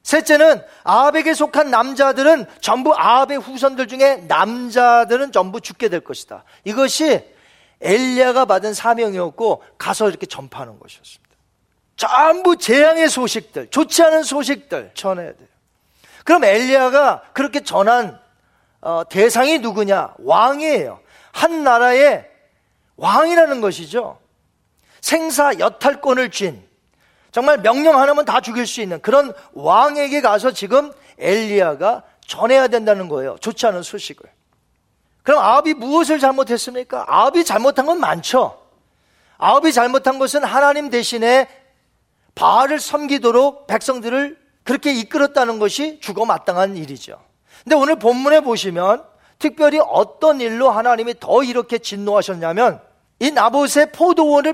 셋째는 0.06 0.62
아합에게 0.84 1.34
속한 1.34 1.72
남자들은 1.72 2.46
전부 2.62 2.94
아합의 2.96 3.40
후손들 3.40 3.88
중에 3.88 4.18
남자들은 4.28 5.32
전부 5.32 5.60
죽게 5.60 5.90
될 5.90 6.00
것이다. 6.02 6.44
이것이 6.64 7.28
엘리야가 7.82 8.46
받은 8.46 8.76
사명이었고 8.76 9.64
가서 9.80 10.08
이렇게 10.08 10.28
전파하는 10.28 10.80
것이었습니다. 10.80 11.36
전부 11.98 12.56
재앙의 12.56 13.10
소식들, 13.10 13.72
좋지 13.72 14.04
않은 14.04 14.22
소식들 14.22 14.92
전해야 14.94 15.34
돼요. 15.34 15.48
그럼 16.24 16.44
엘리야가 16.44 17.24
그렇게 17.34 17.62
전한 17.62 18.20
어, 18.82 19.04
대상이 19.10 19.58
누구냐? 19.58 20.14
왕이에요. 20.20 21.00
한 21.32 21.64
나라의 21.64 22.30
왕이라는 22.98 23.60
것이죠. 23.60 24.20
생사 25.02 25.58
여탈권을 25.58 26.30
쥔 26.30 26.64
정말 27.36 27.58
명령 27.58 28.00
하나면 28.00 28.24
다 28.24 28.40
죽일 28.40 28.66
수 28.66 28.80
있는 28.80 29.02
그런 29.02 29.34
왕에게 29.52 30.22
가서 30.22 30.52
지금 30.52 30.94
엘리야가 31.20 32.04
전해야 32.26 32.70
된다는 32.70 33.10
거예요. 33.10 33.36
좋지 33.42 33.68
않은 33.68 33.84
소식을. 33.84 34.30
그럼 35.22 35.44
아합이 35.44 35.74
무엇을 35.74 36.20
잘못했습니까? 36.20 37.04
아합이 37.10 37.44
잘못한 37.44 37.88
건 37.88 38.00
많죠. 38.00 38.58
아합이 39.38 39.74
잘못한 39.74 40.18
것은 40.18 40.46
하나님 40.46 40.90
대신에 40.90 41.50
바알을 42.36 42.80
섬기도록 42.80 43.68
백성들을 43.68 44.40
그렇게 44.64 44.94
이끌었다는 44.94 45.60
것이 45.60 46.00
죽어 46.00 46.24
마땅한 46.24 46.78
일이죠. 46.78 47.20
근데 47.66 47.76
오늘 47.76 48.00
본문에 48.00 48.40
보시면 48.40 49.04
특별히 49.40 49.82
어떤 49.86 50.40
일로 50.40 50.72
하나님이 50.72 51.16
더 51.20 51.44
이렇게 51.44 51.80
진노하셨냐면 51.80 52.80
이 53.20 53.32
나봇의 53.32 53.92
포도원을 53.92 54.54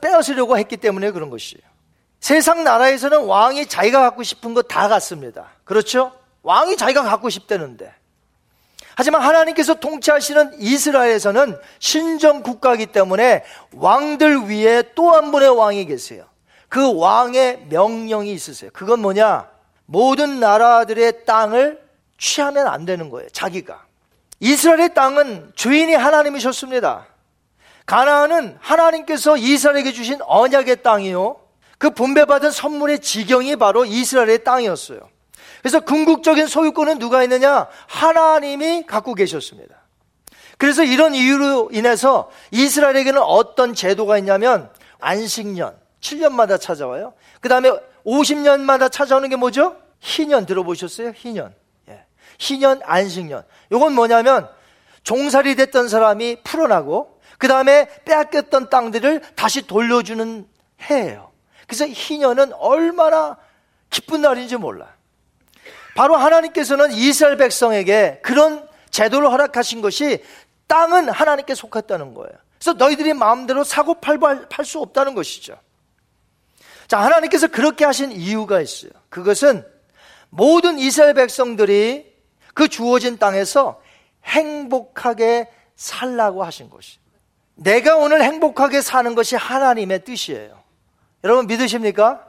빼앗으려고 0.00 0.56
했기 0.56 0.78
때문에 0.78 1.10
그런 1.10 1.28
것이에요. 1.28 1.73
세상 2.24 2.64
나라에서는 2.64 3.26
왕이 3.26 3.66
자기가 3.66 4.00
갖고 4.00 4.22
싶은 4.22 4.54
거 4.54 4.62
다 4.62 4.88
갖습니다. 4.88 5.50
그렇죠? 5.64 6.10
왕이 6.42 6.78
자기가 6.78 7.02
갖고 7.02 7.28
싶다는데. 7.28 7.92
하지만 8.96 9.20
하나님께서 9.20 9.74
통치하시는 9.74 10.54
이스라엘에서는 10.58 11.58
신정 11.80 12.42
국가이기 12.42 12.86
때문에 12.86 13.44
왕들 13.74 14.48
위에 14.48 14.94
또 14.94 15.10
한 15.12 15.32
분의 15.32 15.50
왕이 15.50 15.84
계세요. 15.84 16.24
그 16.70 16.98
왕의 16.98 17.66
명령이 17.68 18.32
있으세요. 18.32 18.70
그건 18.72 19.00
뭐냐? 19.02 19.46
모든 19.84 20.40
나라들의 20.40 21.26
땅을 21.26 21.78
취하면 22.16 22.66
안 22.68 22.86
되는 22.86 23.10
거예요. 23.10 23.28
자기가. 23.34 23.84
이스라엘의 24.40 24.94
땅은 24.94 25.52
주인이 25.56 25.92
하나님이셨습니다. 25.92 27.04
가나안은 27.84 28.56
하나님께서 28.62 29.36
이스라엘에게 29.36 29.92
주신 29.92 30.20
언약의 30.22 30.82
땅이요. 30.82 31.43
그 31.78 31.90
분배받은 31.90 32.50
선물의 32.50 33.00
지경이 33.00 33.56
바로 33.56 33.84
이스라엘의 33.84 34.44
땅이었어요. 34.44 35.00
그래서 35.60 35.80
궁극적인 35.80 36.46
소유권은 36.46 36.98
누가 36.98 37.22
있느냐? 37.22 37.68
하나님이 37.86 38.84
갖고 38.86 39.14
계셨습니다. 39.14 39.74
그래서 40.58 40.84
이런 40.84 41.14
이유로 41.14 41.70
인해서 41.72 42.30
이스라엘에게는 42.50 43.20
어떤 43.20 43.74
제도가 43.74 44.18
있냐면 44.18 44.70
안식년, 45.00 45.76
7년마다 46.00 46.60
찾아와요. 46.60 47.14
그 47.40 47.48
다음에 47.48 47.70
50년마다 48.06 48.90
찾아오는 48.90 49.28
게 49.28 49.36
뭐죠? 49.36 49.76
희년 50.00 50.46
들어보셨어요? 50.46 51.12
희년. 51.16 51.54
희년, 52.38 52.80
안식년. 52.84 53.44
이건 53.70 53.94
뭐냐면 53.94 54.48
종살이 55.02 55.54
됐던 55.56 55.88
사람이 55.88 56.42
풀어나고 56.42 57.20
그 57.38 57.48
다음에 57.48 57.88
빼앗겼던 58.04 58.70
땅들을 58.70 59.20
다시 59.34 59.66
돌려주는 59.66 60.46
해예요. 60.90 61.30
그래서 61.66 61.86
희년은 61.86 62.52
얼마나 62.54 63.36
기쁜 63.90 64.22
날인지 64.22 64.56
몰라. 64.56 64.94
바로 65.94 66.16
하나님께서는 66.16 66.92
이스라엘 66.92 67.36
백성에게 67.36 68.20
그런 68.22 68.68
제도를 68.90 69.30
허락하신 69.30 69.80
것이 69.80 70.22
땅은 70.66 71.08
하나님께 71.08 71.54
속했다는 71.54 72.14
거예요. 72.14 72.32
그래서 72.58 72.72
너희들이 72.72 73.14
마음대로 73.14 73.62
사고 73.64 73.94
팔고 73.94 74.48
팔 74.48 74.64
수 74.64 74.80
없다는 74.80 75.14
것이죠. 75.14 75.56
자, 76.88 76.98
하나님께서 77.00 77.48
그렇게 77.48 77.84
하신 77.84 78.12
이유가 78.12 78.60
있어요. 78.60 78.90
그것은 79.08 79.64
모든 80.30 80.78
이스라엘 80.78 81.14
백성들이 81.14 82.12
그 82.54 82.68
주어진 82.68 83.18
땅에서 83.18 83.80
행복하게 84.24 85.50
살라고 85.76 86.44
하신 86.44 86.70
것이. 86.70 86.98
내가 87.54 87.96
오늘 87.96 88.22
행복하게 88.22 88.80
사는 88.80 89.14
것이 89.14 89.36
하나님의 89.36 90.04
뜻이에요. 90.04 90.63
여러분 91.24 91.46
믿으십니까? 91.46 92.22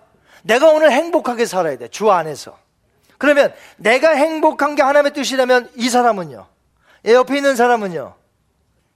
내가 0.43 0.69
오늘 0.69 0.91
행복하게 0.91 1.45
살아야 1.45 1.77
돼. 1.77 1.89
주 1.89 2.12
안에서. 2.12 2.58
그러면 3.17 3.53
내가 3.77 4.12
행복한 4.12 4.75
게 4.75 4.81
하나님의 4.81 5.13
뜻이라면 5.13 5.71
이 5.75 5.89
사람은요? 5.89 6.47
옆에 7.05 7.36
있는 7.36 7.55
사람은요? 7.55 8.13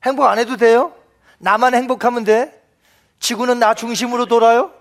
행복 0.06 0.26
안 0.26 0.40
해도 0.40 0.56
돼요? 0.56 0.94
나만 1.38 1.76
행복하면 1.76 2.24
돼? 2.24 2.62
지구는 3.20 3.60
나 3.60 3.74
중심으로 3.74 4.26
돌아요? 4.26 4.72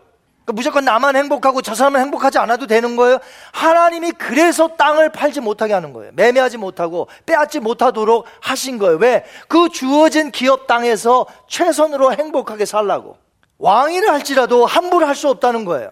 그러니까 0.45 0.53
무조건 0.55 0.85
나만 0.85 1.17
행복하고 1.17 1.63
저 1.63 1.75
사람은 1.75 2.01
행복하지 2.01 2.39
않아도 2.39 2.67
되는 2.67 2.97
거예요. 2.97 3.19
하나님이 3.53 4.13
그래서 4.13 4.69
땅을 4.69 5.11
팔지 5.11 5.41
못하게 5.41 5.75
하는 5.75 5.93
거예요. 5.93 6.13
매매하지 6.15 6.57
못하고 6.59 7.09
빼앗지 7.27 7.61
못하도록 7.61 8.25
하신 8.41 8.79
거예요. 8.79 8.97
왜? 8.97 9.25
그 9.49 9.69
주어진 9.69 10.31
기업 10.31 10.67
땅에서 10.67 11.27
최선으로 11.49 12.15
행복하게 12.15 12.65
살라고. 12.65 13.19
왕위를 13.59 14.11
할지라도 14.11 14.67
함부로 14.67 15.07
할 15.07 15.15
수 15.15 15.29
없다는 15.29 15.65
거예요. 15.65 15.91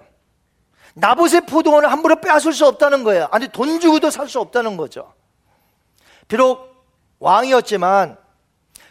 나봇의 0.95 1.43
포도원을 1.43 1.93
함부로 1.93 2.17
빼앗을 2.17 2.53
수 2.53 2.67
없다는 2.67 3.05
거예요. 3.05 3.29
아니 3.31 3.49
돈 3.49 3.81
주고도 3.81 4.11
살 4.11 4.29
수 4.29 4.41
없다는 4.41 4.77
거죠. 4.77 5.13
비록 6.29 6.75
왕이었지만 7.19 8.17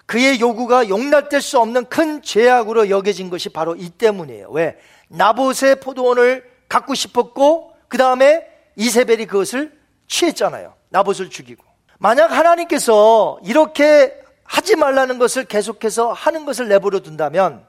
그의 0.05 0.39
요구가 0.39 0.87
용납될 0.87 1.41
수 1.41 1.59
없는 1.59 1.85
큰 1.85 2.21
죄악으로 2.21 2.89
여겨진 2.89 3.29
것이 3.29 3.49
바로 3.49 3.75
이 3.75 3.89
때문이에요. 3.89 4.49
왜? 4.51 4.77
나봇의 5.07 5.79
포도원을 5.79 6.43
갖고 6.69 6.93
싶었고 6.93 7.73
그 7.87 7.97
다음에 7.97 8.45
이세벨이 8.75 9.25
그것을 9.25 9.75
취했잖아요. 10.07 10.73
나봇을 10.89 11.29
죽이고. 11.29 11.63
만약 11.97 12.31
하나님께서 12.31 13.39
이렇게 13.43 14.13
하지 14.43 14.75
말라는 14.75 15.17
것을 15.17 15.45
계속해서 15.45 16.13
하는 16.13 16.45
것을 16.45 16.67
내버려 16.67 16.99
둔다면 16.99 17.65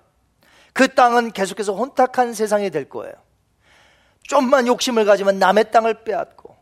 그 0.77 0.89
땅은 0.89 1.33
계속해서 1.33 1.73
혼탁한 1.73 2.35
세상이 2.35 2.69
될 2.69 2.87
거예요. 2.87 3.15
좀만 4.25 4.67
욕심을 4.67 5.07
가지면 5.07 5.39
남의 5.39 5.71
땅을 5.71 6.05
빼앗고 6.05 6.55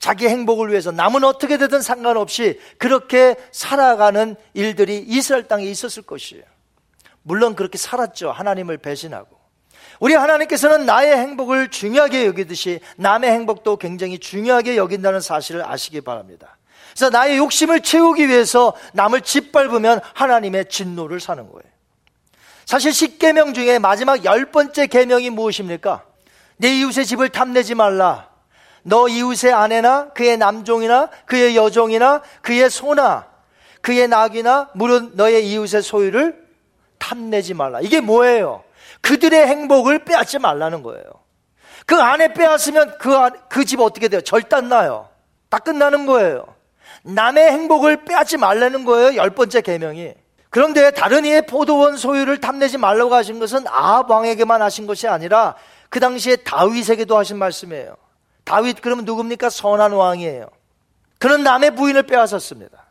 자기 0.00 0.26
행복을 0.26 0.70
위해서 0.70 0.90
남은 0.90 1.22
어떻게 1.22 1.56
되든 1.56 1.80
상관없이 1.80 2.60
그렇게 2.78 3.36
살아가는 3.52 4.34
일들이 4.54 4.98
이스라엘 5.06 5.46
땅에 5.46 5.66
있었을 5.66 6.02
것이에요. 6.02 6.42
물론 7.22 7.54
그렇게 7.54 7.78
살았죠. 7.78 8.32
하나님을 8.32 8.78
배신하고. 8.78 9.38
우리 10.00 10.14
하나님께서는 10.14 10.84
나의 10.84 11.16
행복을 11.16 11.68
중요하게 11.68 12.26
여기듯이 12.26 12.80
남의 12.96 13.30
행복도 13.30 13.76
굉장히 13.76 14.18
중요하게 14.18 14.76
여긴다는 14.76 15.20
사실을 15.20 15.64
아시기 15.64 16.00
바랍니다. 16.00 16.58
그래서 16.90 17.08
나의 17.08 17.38
욕심을 17.38 17.82
채우기 17.82 18.26
위해서 18.26 18.74
남을 18.94 19.20
짓밟으면 19.20 20.00
하나님의 20.12 20.68
진노를 20.68 21.20
사는 21.20 21.48
거예요. 21.48 21.73
사실 22.66 22.92
10계명 22.92 23.54
중에 23.54 23.78
마지막 23.78 24.24
열 24.24 24.46
번째 24.46 24.86
계명이 24.86 25.30
무엇입니까? 25.30 26.04
내 26.56 26.74
이웃의 26.78 27.04
집을 27.06 27.28
탐내지 27.30 27.74
말라. 27.74 28.28
너 28.82 29.08
이웃의 29.08 29.52
아내나 29.52 30.10
그의 30.10 30.36
남종이나 30.36 31.08
그의 31.26 31.56
여종이나 31.56 32.22
그의 32.42 32.70
소나 32.70 33.26
그의 33.80 34.08
낙이나 34.08 34.70
물은 34.74 35.12
너의 35.14 35.46
이웃의 35.50 35.82
소유를 35.82 36.44
탐내지 36.98 37.54
말라. 37.54 37.80
이게 37.80 38.00
뭐예요? 38.00 38.64
그들의 39.02 39.46
행복을 39.46 40.04
빼앗지 40.04 40.38
말라는 40.38 40.82
거예요. 40.82 41.04
그 41.86 41.96
안에 41.96 42.32
빼앗으면 42.32 42.96
그, 42.98 43.10
그 43.50 43.64
집 43.64 43.80
어떻게 43.80 44.08
돼요? 44.08 44.22
절단 44.22 44.68
나요. 44.70 45.08
다 45.50 45.58
끝나는 45.58 46.06
거예요. 46.06 46.46
남의 47.02 47.52
행복을 47.52 48.04
빼앗지 48.04 48.38
말라는 48.38 48.84
거예요. 48.86 49.16
열 49.16 49.30
번째 49.30 49.60
계명이. 49.60 50.14
그런데 50.54 50.92
다른 50.92 51.24
이의 51.24 51.46
포도원 51.46 51.96
소유를 51.96 52.38
탐내지 52.38 52.78
말라고 52.78 53.12
하신 53.12 53.40
것은 53.40 53.66
아합 53.66 54.08
왕에게만 54.08 54.62
하신 54.62 54.86
것이 54.86 55.08
아니라 55.08 55.56
그 55.88 55.98
당시에 55.98 56.36
다윗에게도 56.36 57.18
하신 57.18 57.38
말씀이에요. 57.38 57.96
다윗 58.44 58.80
그러면 58.80 59.04
누굽니까? 59.04 59.50
선한 59.50 59.90
왕이에요. 59.90 60.46
그는 61.18 61.42
남의 61.42 61.74
부인을 61.74 62.04
빼앗았습니다. 62.04 62.86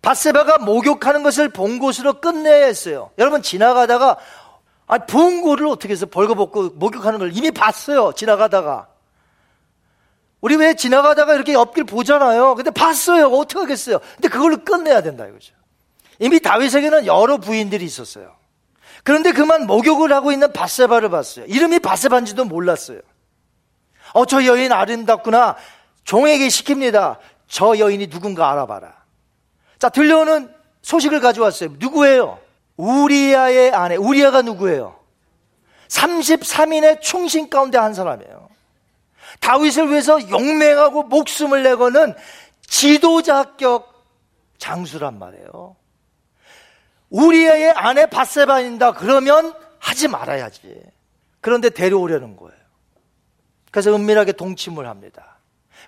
바세바가 0.00 0.64
목욕하는 0.64 1.22
것을 1.22 1.50
본 1.50 1.78
곳으로 1.78 2.22
끝내야 2.22 2.64
했어요. 2.64 3.10
여러분 3.18 3.42
지나가다가 3.42 4.16
아, 4.86 4.96
거를 4.96 5.66
어떻게 5.66 5.92
해서 5.92 6.06
벌거벗고 6.06 6.70
목욕하는 6.76 7.18
걸 7.18 7.36
이미 7.36 7.50
봤어요. 7.50 8.14
지나가다가. 8.16 8.88
우리 10.40 10.56
왜 10.56 10.74
지나가다가 10.74 11.34
이렇게 11.34 11.52
옆길 11.52 11.84
보잖아요. 11.84 12.54
근데 12.54 12.70
봤어요. 12.70 13.26
어떻게 13.26 13.60
하겠어요? 13.60 13.98
근데 14.14 14.28
그걸로 14.28 14.56
끝내야 14.64 15.02
된다 15.02 15.26
이거죠. 15.26 15.52
이미 16.18 16.40
다윗에게는 16.40 17.06
여러 17.06 17.38
부인들이 17.38 17.84
있었어요. 17.84 18.36
그런데 19.04 19.32
그만 19.32 19.66
목욕을 19.66 20.12
하고 20.12 20.32
있는 20.32 20.52
바세바를 20.52 21.10
봤어요. 21.10 21.46
이름이 21.46 21.80
바세바인지도 21.80 22.44
몰랐어요. 22.44 23.00
어, 24.14 24.24
저 24.26 24.44
여인 24.44 24.72
아름답구나. 24.72 25.56
종에게 26.04 26.48
시킵니다. 26.48 27.18
저 27.48 27.78
여인이 27.78 28.08
누군가 28.08 28.50
알아봐라. 28.50 28.94
자, 29.78 29.88
들려오는 29.88 30.52
소식을 30.82 31.20
가져왔어요. 31.20 31.70
누구예요? 31.78 32.38
우리아의 32.76 33.72
아내. 33.72 33.96
우리아가 33.96 34.42
누구예요? 34.42 34.98
33인의 35.88 37.00
충신 37.00 37.50
가운데 37.50 37.78
한 37.78 37.94
사람이에요. 37.94 38.48
다윗을 39.40 39.90
위해서 39.90 40.30
용맹하고 40.30 41.04
목숨을 41.04 41.62
내고는 41.62 42.14
지도자격 42.66 43.92
장수란 44.58 45.18
말이에요. 45.18 45.76
우리의 47.12 47.72
아내 47.72 48.06
바세바인다 48.06 48.92
그러면 48.92 49.54
하지 49.78 50.08
말아야지. 50.08 50.82
그런데 51.40 51.68
데려오려는 51.70 52.36
거예요. 52.36 52.56
그래서 53.70 53.94
은밀하게 53.94 54.32
동침을 54.32 54.86
합니다. 54.88 55.36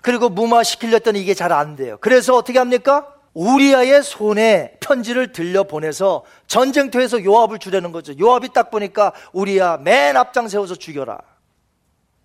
그리고 0.01 0.29
무마시키려 0.29 0.93
했더니 0.97 1.21
이게 1.21 1.33
잘 1.33 1.51
안 1.51 1.75
돼요. 1.75 1.97
그래서 1.99 2.35
어떻게 2.35 2.59
합니까? 2.59 3.11
우리아의 3.33 4.03
손에 4.03 4.77
편지를 4.79 5.31
들려 5.31 5.63
보내서 5.63 6.23
전쟁터에서 6.47 7.23
요압을 7.23 7.59
주려는 7.59 7.91
거죠. 7.91 8.13
요압이 8.17 8.53
딱 8.53 8.71
보니까 8.71 9.11
우리아 9.33 9.77
맨 9.77 10.15
앞장 10.15 10.47
세워서 10.47 10.75
죽여라. 10.75 11.17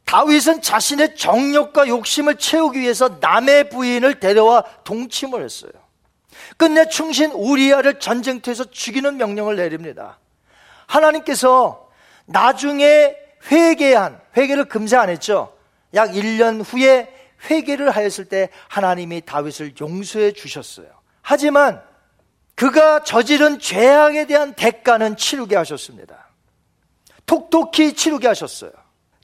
다윗은 0.05 0.61
자신의 0.63 1.17
정욕과 1.17 1.89
욕심을 1.89 2.37
채우기 2.37 2.81
위해서 2.81 3.19
남의 3.21 3.71
부인을 3.71 4.21
데려와 4.21 4.65
동침을 4.85 5.43
했어요. 5.43 5.73
끝내 6.61 6.91
충신 6.91 7.31
우리아를 7.31 8.01
전쟁터에서 8.01 8.71
죽이는 8.71 9.17
명령을 9.17 9.57
내립니다. 9.57 10.19
하나님께서 10.87 11.89
나중에 12.27 13.17
회개한, 13.51 14.21
회개를 14.37 14.67
금세 14.67 14.99
안 14.99 15.09
했죠. 15.09 15.57
약 15.95 16.11
1년 16.11 16.63
후에 16.63 17.09
회개를 17.49 17.91
하였을 17.91 18.27
때 18.27 18.51
하나님이 18.69 19.23
다윗을 19.23 19.73
용서해 19.81 20.33
주셨어요. 20.33 20.89
하지만 21.23 21.83
그가 22.57 23.05
저지른 23.05 23.59
죄악에 23.59 24.27
대한 24.27 24.53
대가는 24.53 25.17
치르게 25.17 25.57
하셨습니다. 25.57 26.29
톡톡히 27.25 27.95
치르게 27.95 28.29
하셨어요. 28.29 28.73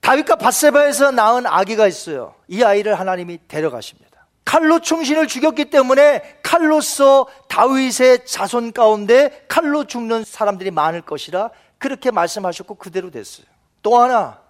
다윗과 0.01 0.37
바세바에서 0.37 1.11
낳은 1.11 1.45
아기가 1.47 1.87
있어요. 1.87 2.35
이 2.49 2.63
아이를 2.63 2.99
하나님이 2.99 3.41
데려가십니다. 3.47 4.06
칼로 4.47 4.79
충신을 4.79 5.27
죽였기 5.27 5.67
때문에 5.67 6.39
칼로서 6.43 7.27
다윗의 7.49 8.25
자손 8.27 8.73
가운데 8.73 9.45
칼로 9.49 9.85
죽는 9.85 10.25
사람들이 10.25 10.71
많을 10.71 11.03
것이라 11.03 11.51
그렇게 11.79 12.13
말씀하셨고 12.13 12.77
그대로 12.77 13.11
됐어요. 13.11 13.45
또 13.83 13.99
하나 13.99 14.41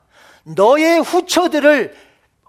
너의 0.44 1.00
후처들을 1.00 1.96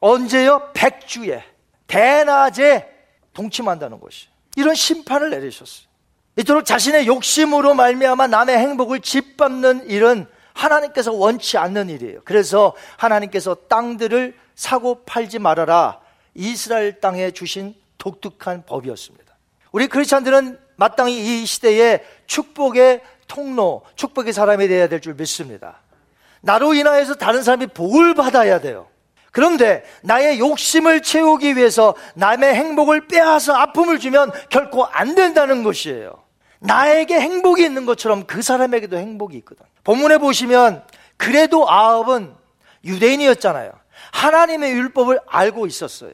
언제요? 0.02 0.72
백주에 0.74 1.44
대낮에 1.88 2.94
동침한다는 3.34 4.02
것이 4.02 4.28
이런 4.58 4.76
심판을 4.76 5.30
내리셨어요. 5.30 5.88
이토록 6.36 6.66
자신의 6.66 7.08
욕심으로 7.08 7.74
말미암아 7.74 8.28
남의 8.28 8.58
행복을 8.58 9.00
짓밟는 9.00 9.90
일은 9.90 10.28
하나님께서 10.54 11.14
원치 11.14 11.58
않는 11.58 11.90
일이에요. 11.90 12.20
그래서 12.26 12.76
하나님께서 12.98 13.56
땅들을 13.70 14.36
사고 14.54 15.04
팔지 15.06 15.40
말아라. 15.40 16.02
이스라엘 16.38 17.02
땅에 17.02 17.32
주신 17.32 17.76
독특한 17.98 18.64
법이었습니다. 18.66 19.26
우리 19.72 19.88
크리스찬들은 19.88 20.58
마땅히 20.78 21.42
이 21.42 21.46
시대에 21.46 22.04
축복의 22.28 23.02
통로, 23.28 23.82
축복의 23.96 24.32
사람이 24.32 24.68
되어야 24.68 24.88
될 24.88 25.02
줄 25.02 25.16
믿습니다. 25.16 25.80
나로 26.42 26.74
인하여서 26.76 27.16
다른 27.16 27.42
사람이 27.44 27.68
복을 27.68 28.14
받아야 28.14 28.62
돼요. 28.62 28.88
그런데 29.32 29.84
나의 30.04 30.40
욕심을 30.40 31.02
채우기 31.02 31.58
위해서 31.58 31.96
남의 32.16 32.54
행복을 32.56 33.08
빼앗아 33.08 33.60
아픔을 33.60 34.00
주면 34.00 34.32
결코 34.50 34.86
안 34.86 35.16
된다는 35.16 35.64
것이에요. 35.64 36.24
나에게 36.60 37.20
행복이 37.20 37.64
있는 37.64 37.86
것처럼 37.86 38.26
그 38.26 38.42
사람에게도 38.42 38.98
행복이 38.98 39.36
있거든. 39.38 39.66
본문에 39.84 40.20
보시면 40.20 40.84
그래도 41.18 41.70
아합은 41.70 42.34
유대인이었잖아요. 42.86 43.72
하나님의 44.18 44.72
율법을 44.74 45.20
알고 45.28 45.68
있었어요. 45.68 46.12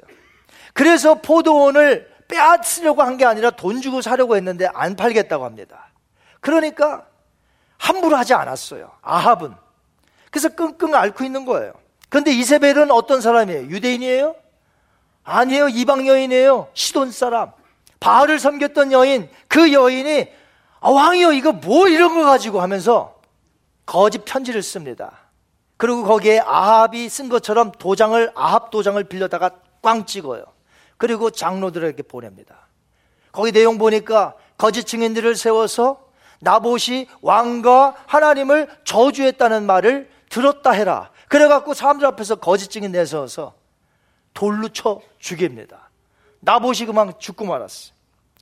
그래서 0.74 1.16
포도원을 1.16 2.12
빼앗으려고 2.28 3.02
한 3.02 3.18
게 3.18 3.26
아니라 3.26 3.52
돈 3.52 3.82
주고 3.82 4.02
사려고 4.02 4.36
했는데 4.36 4.68
안 4.74 4.96
팔겠다고 4.96 5.46
합니다. 5.46 5.88
그러니까 6.42 7.06
함부로 7.78 8.18
하지 8.18 8.34
않았어요. 8.34 8.92
아합은. 9.02 9.54
그래서 10.32 10.50
끙끙 10.50 10.96
앓고 10.96 11.24
있는 11.24 11.46
거예요. 11.46 11.74
그런데 12.10 12.32
이세벨은 12.32 12.92
어떤 12.92 13.22
사람이에요? 13.22 13.62
유대인이에요? 13.70 14.36
아니에요. 15.24 15.70
이방 15.70 16.06
여인이에요. 16.06 16.70
시돈 16.74 17.12
사람. 17.12 17.52
바알을 18.00 18.40
섬겼던 18.40 18.92
여인. 18.92 19.30
그 19.48 19.72
여인이 19.72 20.28
아, 20.82 20.90
왕이요 20.90 21.32
이거 21.32 21.54
뭐 21.54 21.88
이런 21.88 22.14
거 22.16 22.26
가지고 22.26 22.62
하면서 22.62 23.16
거짓 23.86 24.26
편지를 24.26 24.62
씁니다. 24.62 25.23
그리고 25.84 26.04
거기에 26.04 26.40
아합이 26.40 27.10
쓴 27.10 27.28
것처럼 27.28 27.74
도장을 27.74 28.32
아합 28.36 28.72
도장을 28.72 29.04
빌려다가 29.04 29.52
꽝 29.82 30.06
찍어요. 30.06 30.46
그리고 30.96 31.30
장로들에게 31.30 32.04
보냅니다. 32.04 32.70
거기 33.34 33.52
내용 33.52 33.78
보니까 33.78 34.34
거짓 34.58 34.86
증인들을 34.86 35.36
세워서 35.36 36.08
나봇이 36.40 37.10
왕과 37.22 37.96
하나님을 38.06 38.70
저주했다는 38.86 39.66
말을 39.66 40.10
들었다 40.30 40.72
해라. 40.72 41.10
그래갖고 41.28 41.74
사람들 41.74 42.08
앞에서 42.08 42.36
거짓 42.36 42.70
증인 42.70 42.94
내세워서 42.94 43.54
돌로 44.34 44.70
쳐 44.70 45.02
죽입니다. 45.20 45.90
나봇이 46.40 46.86
그만 46.86 47.12
죽고 47.20 47.44
말았어요. 47.44 47.94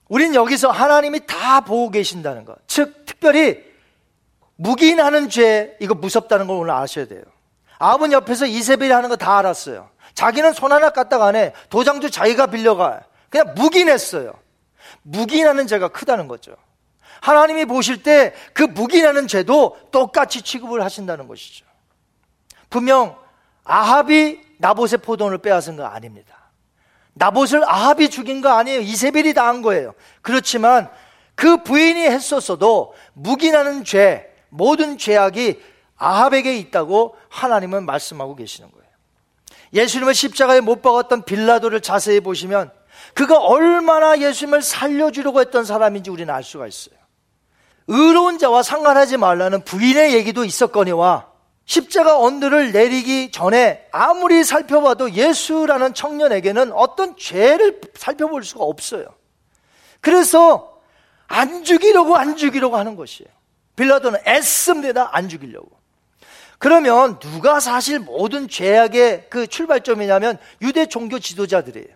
우린 0.09 0.35
여기서 0.35 0.69
하나님이 0.69 1.25
다 1.25 1.61
보고 1.61 1.89
계신다는 1.89 2.45
것. 2.45 2.57
즉, 2.67 3.03
특별히 3.07 3.70
묵인하는 4.61 5.29
죄, 5.29 5.75
이거 5.79 5.95
무섭다는 5.95 6.45
걸 6.47 6.57
오늘 6.57 6.71
아셔야 6.71 7.05
돼요. 7.07 7.23
아버님 7.79 8.13
옆에서 8.13 8.45
이세벨이 8.45 8.91
하는 8.91 9.09
거 9.09 9.15
다 9.15 9.37
알았어요. 9.39 9.89
자기는 10.13 10.53
손 10.53 10.71
하나 10.71 10.91
까딱 10.91 11.21
안 11.21 11.35
해. 11.35 11.53
도장도 11.69 12.09
자기가 12.09 12.47
빌려가. 12.47 13.01
그냥 13.29 13.55
묵인했어요. 13.55 14.33
묵인하는 15.03 15.65
죄가 15.67 15.87
크다는 15.87 16.27
거죠. 16.27 16.55
하나님이 17.21 17.65
보실 17.65 18.03
때 18.03 18.33
그 18.53 18.63
묵인하는 18.63 19.27
죄도 19.27 19.77
똑같이 19.91 20.41
취급을 20.43 20.83
하신다는 20.83 21.27
것이죠. 21.27 21.65
분명 22.69 23.17
아합이 23.63 24.41
나봇의 24.59 24.99
포도원을 24.99 25.39
빼앗은 25.39 25.75
거 25.75 25.85
아닙니다. 25.85 26.35
나봇을 27.13 27.63
아합이 27.67 28.09
죽인 28.09 28.41
거 28.41 28.49
아니에요. 28.49 28.81
이세벨이 28.81 29.33
다한 29.33 29.61
거예요. 29.63 29.93
그렇지만 30.21 30.89
그 31.35 31.63
부인이 31.63 31.99
했었어도 31.99 32.93
묵인하는 33.13 33.83
죄, 33.83 34.30
모든 34.51 34.99
죄악이 34.99 35.59
아합에게 35.97 36.55
있다고 36.57 37.15
하나님은 37.29 37.85
말씀하고 37.85 38.35
계시는 38.35 38.69
거예요. 38.71 38.85
예수님을 39.73 40.13
십자가에 40.13 40.59
못 40.59 40.81
박았던 40.81 41.23
빌라도를 41.23 41.81
자세히 41.81 42.19
보시면 42.19 42.71
그가 43.13 43.37
얼마나 43.39 44.19
예수님을 44.19 44.61
살려주려고 44.61 45.41
했던 45.41 45.65
사람인지 45.65 46.09
우리는 46.09 46.31
알 46.33 46.43
수가 46.43 46.67
있어요. 46.67 46.95
의로운 47.87 48.37
자와 48.37 48.63
상관하지 48.63 49.17
말라는 49.17 49.63
부인의 49.63 50.13
얘기도 50.13 50.43
있었거니와 50.43 51.31
십자가 51.65 52.19
언들을 52.19 52.71
내리기 52.73 53.31
전에 53.31 53.87
아무리 53.91 54.43
살펴봐도 54.43 55.11
예수라는 55.11 55.93
청년에게는 55.93 56.73
어떤 56.73 57.15
죄를 57.15 57.79
살펴볼 57.95 58.43
수가 58.43 58.65
없어요. 58.65 59.05
그래서 60.01 60.79
안 61.27 61.63
죽이려고 61.63 62.17
안 62.17 62.35
죽이려고 62.35 62.75
하는 62.75 62.95
것이에요. 62.95 63.29
빌라도는 63.81 64.19
애씁니다. 64.27 65.09
안 65.11 65.27
죽이려고. 65.27 65.71
그러면 66.59 67.17
누가 67.17 67.59
사실 67.59 67.97
모든 67.97 68.47
죄악의 68.47 69.25
그 69.31 69.47
출발점이냐면 69.47 70.37
유대 70.61 70.85
종교 70.85 71.17
지도자들이에요. 71.17 71.87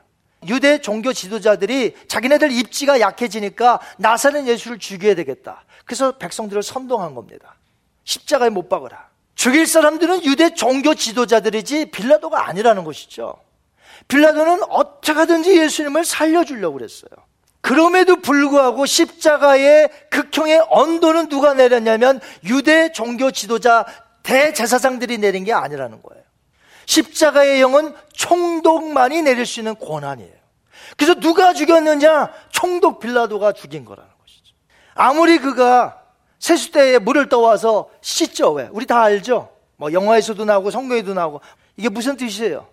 유대 0.48 0.82
종교 0.82 1.14
지도자들이 1.14 1.96
자기네들 2.08 2.52
입지가 2.52 3.00
약해지니까 3.00 3.80
나사는 3.98 4.48
예수를 4.48 4.80
죽여야 4.80 5.14
되겠다. 5.14 5.64
그래서 5.86 6.18
백성들을 6.18 6.64
선동한 6.64 7.14
겁니다. 7.14 7.56
십자가에 8.04 8.50
못 8.50 8.68
박으라. 8.68 9.10
죽일 9.36 9.68
사람들은 9.68 10.26
유대 10.26 10.56
종교 10.56 10.96
지도자들이지 10.96 11.92
빌라도가 11.92 12.48
아니라는 12.48 12.84
것이죠. 12.84 13.36
빌라도는 14.08 14.64
어떻게든지 14.70 15.56
예수님을 15.60 16.04
살려주려고 16.04 16.78
그랬어요. 16.78 17.12
그럼에도 17.66 18.18
불구하고 18.18 18.86
십자가의 18.86 19.90
극형의 20.12 20.68
언도는 20.70 21.30
누가 21.30 21.56
내렸냐면 21.56 22.22
유대 22.44 22.92
종교 22.92 23.32
지도자 23.32 23.88
대제사장들이 24.22 25.18
내린 25.18 25.46
게 25.46 25.52
아니라는 25.52 26.04
거예요. 26.04 26.24
십자가의 26.86 27.62
영은 27.62 27.96
총독만이 28.14 29.24
내릴 29.24 29.48
수 29.48 29.62
있는 29.62 29.74
권한이에요. 29.80 30.32
그래서 30.96 31.16
누가 31.16 31.56
죽였느냐? 31.56 32.32
총독 32.52 33.00
빌라도가 33.00 33.54
죽인 33.54 33.84
거라는 33.84 34.12
것이죠. 34.22 34.54
아무리 34.94 35.40
그가 35.40 36.04
세수대에 36.38 37.00
물을 37.00 37.30
떠와서 37.30 37.90
씻죠. 38.02 38.52
왜? 38.54 38.70
우리 38.74 38.86
다 38.86 39.02
알죠? 39.02 39.50
뭐 39.78 39.92
영화에서도 39.92 40.46
나오고 40.46 40.70
성경에도 40.70 41.16
나오고 41.16 41.42
이게 41.78 41.90
무슨 41.90 42.16
뜻이에요? 42.16 42.68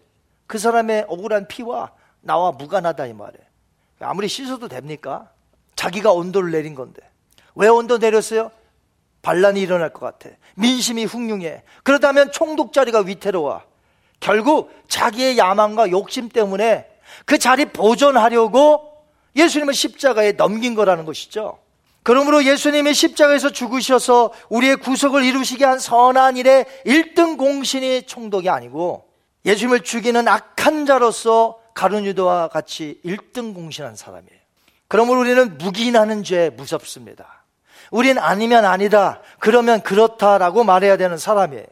그 0.46 0.58
사람의 0.58 1.06
억울한 1.08 1.48
피와 1.48 1.92
나와 2.20 2.52
무관하다 2.52 3.06
이 3.06 3.14
말이에요. 3.14 3.51
아무리 4.04 4.28
씻어도 4.28 4.68
됩니까? 4.68 5.30
자기가 5.76 6.12
온도를 6.12 6.50
내린 6.50 6.74
건데. 6.74 7.00
왜 7.54 7.68
온도 7.68 7.98
내렸어요? 7.98 8.50
반란이 9.22 9.60
일어날 9.60 9.92
것 9.92 10.00
같아. 10.00 10.34
민심이 10.56 11.04
흉흉해. 11.04 11.62
그러다면 11.82 12.32
총독 12.32 12.72
자리가 12.72 13.00
위태로워. 13.00 13.62
결국 14.20 14.72
자기의 14.88 15.38
야망과 15.38 15.90
욕심 15.90 16.28
때문에 16.28 16.86
그 17.24 17.38
자리 17.38 17.66
보존하려고 17.66 18.92
예수님을 19.34 19.74
십자가에 19.74 20.32
넘긴 20.32 20.74
거라는 20.74 21.04
것이죠. 21.04 21.58
그러므로 22.02 22.44
예수님이 22.44 22.94
십자가에서 22.94 23.50
죽으셔서 23.50 24.32
우리의 24.48 24.76
구속을 24.76 25.24
이루시게 25.24 25.64
한 25.64 25.78
선한 25.78 26.36
일의 26.36 26.66
1등 26.84 27.38
공신이 27.38 28.04
총독이 28.06 28.48
아니고 28.48 29.08
예수님을 29.44 29.80
죽이는 29.80 30.26
악한 30.26 30.86
자로서 30.86 31.58
가룟 31.74 32.04
유다와 32.04 32.48
같이 32.48 33.00
1등 33.04 33.54
공신한 33.54 33.96
사람이에요. 33.96 34.40
그러므로 34.88 35.20
우리는 35.20 35.56
묵인하는 35.58 36.22
죄 36.22 36.50
무섭습니다. 36.50 37.44
우린 37.90 38.18
아니면 38.18 38.64
아니다. 38.64 39.20
그러면 39.38 39.80
그렇다라고 39.82 40.64
말해야 40.64 40.96
되는 40.96 41.18
사람이에요. 41.18 41.66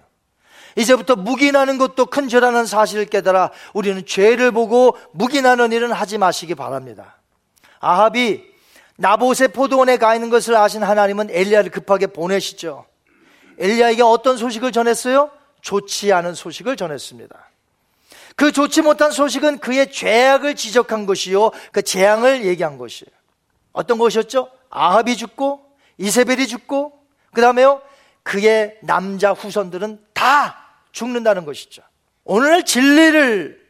이제부터 0.77 1.17
묵인하는 1.17 1.79
것도 1.79 2.07
큰 2.07 2.29
죄라는 2.29 2.67
사실을 2.67 3.07
깨달아 3.07 3.51
우리는 3.75 4.05
죄를 4.07 4.53
보고 4.53 4.97
묵인하는 5.13 5.73
일은 5.73 5.93
하지 5.93 6.19
마시기 6.19 6.55
바랍니다. 6.55 7.17
아합이 7.81 8.45
나봇의 8.97 9.49
포도원에 9.49 9.97
가 9.97 10.15
있는 10.15 10.31
것을 10.31 10.55
아신 10.57 10.83
하나님은 10.83 11.31
엘리야를 11.31 11.71
급하게 11.71 12.07
보내시죠. 12.07 12.87
엘리야에게 13.59 14.03
어떤 14.03 14.37
소식을 14.37 14.73
전했어요? 14.73 15.31
좋지 15.63 16.13
않은 16.13 16.35
소식을 16.35 16.77
전했습니다. 16.77 17.50
그 18.40 18.53
좋지 18.53 18.81
못한 18.81 19.11
소식은 19.11 19.59
그의 19.59 19.92
죄악을 19.92 20.57
지적한 20.57 21.05
것이요. 21.05 21.50
그 21.72 21.83
재앙을 21.83 22.46
얘기한 22.46 22.79
것이에요. 22.79 23.11
어떤 23.72 23.98
것이었죠? 23.98 24.50
아합이 24.70 25.18
죽고, 25.18 25.61
이세벨이 25.98 26.46
죽고, 26.46 26.98
그 27.35 27.42
다음에요. 27.42 27.83
그의 28.22 28.79
남자 28.81 29.33
후손들은 29.33 30.03
다 30.14 30.57
죽는다는 30.90 31.44
것이죠. 31.44 31.83
오늘 32.24 32.64
진리를 32.64 33.61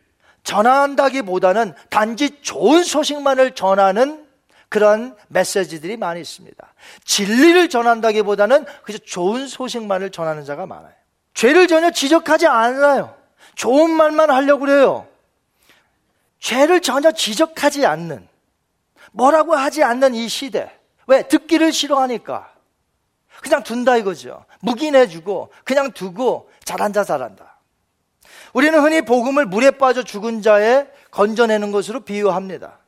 전한다기 0.44 1.22
보다는 1.22 1.74
단지 1.88 2.40
좋은 2.40 2.85
소식만을 2.85 3.56
전하는 3.56 4.24
그런 4.68 5.16
메시지들이 5.26 5.96
많이 5.96 6.20
있습니다. 6.20 6.74
진리를 7.04 7.68
전한다기 7.70 8.22
보다는 8.22 8.64
그저 8.85 8.98
좋은 8.98 9.48
소식만을 9.48 10.11
전하는 10.11 10.44
자가 10.44 10.66
많아요. 10.66 10.94
죄를 11.35 11.66
전혀 11.66 11.90
지적하지 11.90 12.46
않아요. 12.46 13.19
좋은 13.61 13.90
말만 13.90 14.31
하려고 14.31 14.61
그래요. 14.61 15.07
죄를 16.38 16.81
전혀 16.81 17.12
지적하지 17.12 17.85
않는, 17.85 18.27
뭐라고 19.12 19.55
하지 19.55 19.85
않는 19.85 20.14
이 20.14 20.31
시대. 20.31 20.75
왜? 21.07 21.29
듣기를 21.29 21.70
싫어하니까. 21.70 22.55
그냥 23.42 23.62
둔다 23.62 23.99
이거죠. 23.99 24.46
묵인해주고, 24.61 25.53
그냥 25.64 25.92
두고, 25.92 26.51
잘한다, 26.64 27.05
잘한다. 27.05 27.59
우리는 28.55 28.81
흔히 28.81 29.03
복음을 29.03 29.44
물에 29.44 29.73
빠져 29.73 30.05
죽은 30.05 30.40
자에 30.40 30.87
건져내는 31.11 31.70
것으로 31.70 32.01
비유합니다. 32.01 32.79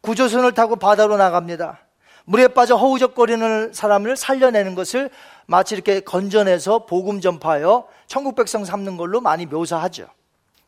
구조선을 0.00 0.54
타고 0.54 0.76
바다로 0.76 1.16
나갑니다. 1.16 1.80
물에 2.24 2.46
빠져 2.46 2.76
허우적거리는 2.76 3.72
사람을 3.72 4.16
살려내는 4.16 4.76
것을 4.76 5.10
마치 5.46 5.74
이렇게 5.74 5.98
건져내서 5.98 6.86
복음 6.86 7.20
전파하여 7.20 7.88
천국 8.08 8.34
백성 8.34 8.64
삼는 8.64 8.96
걸로 8.96 9.20
많이 9.20 9.46
묘사하죠. 9.46 10.08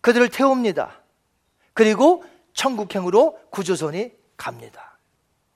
그들을 0.02 0.28
태웁니다. 0.28 1.00
그리고 1.72 2.22
천국행으로 2.52 3.38
구조선이 3.50 4.12
갑니다. 4.36 4.98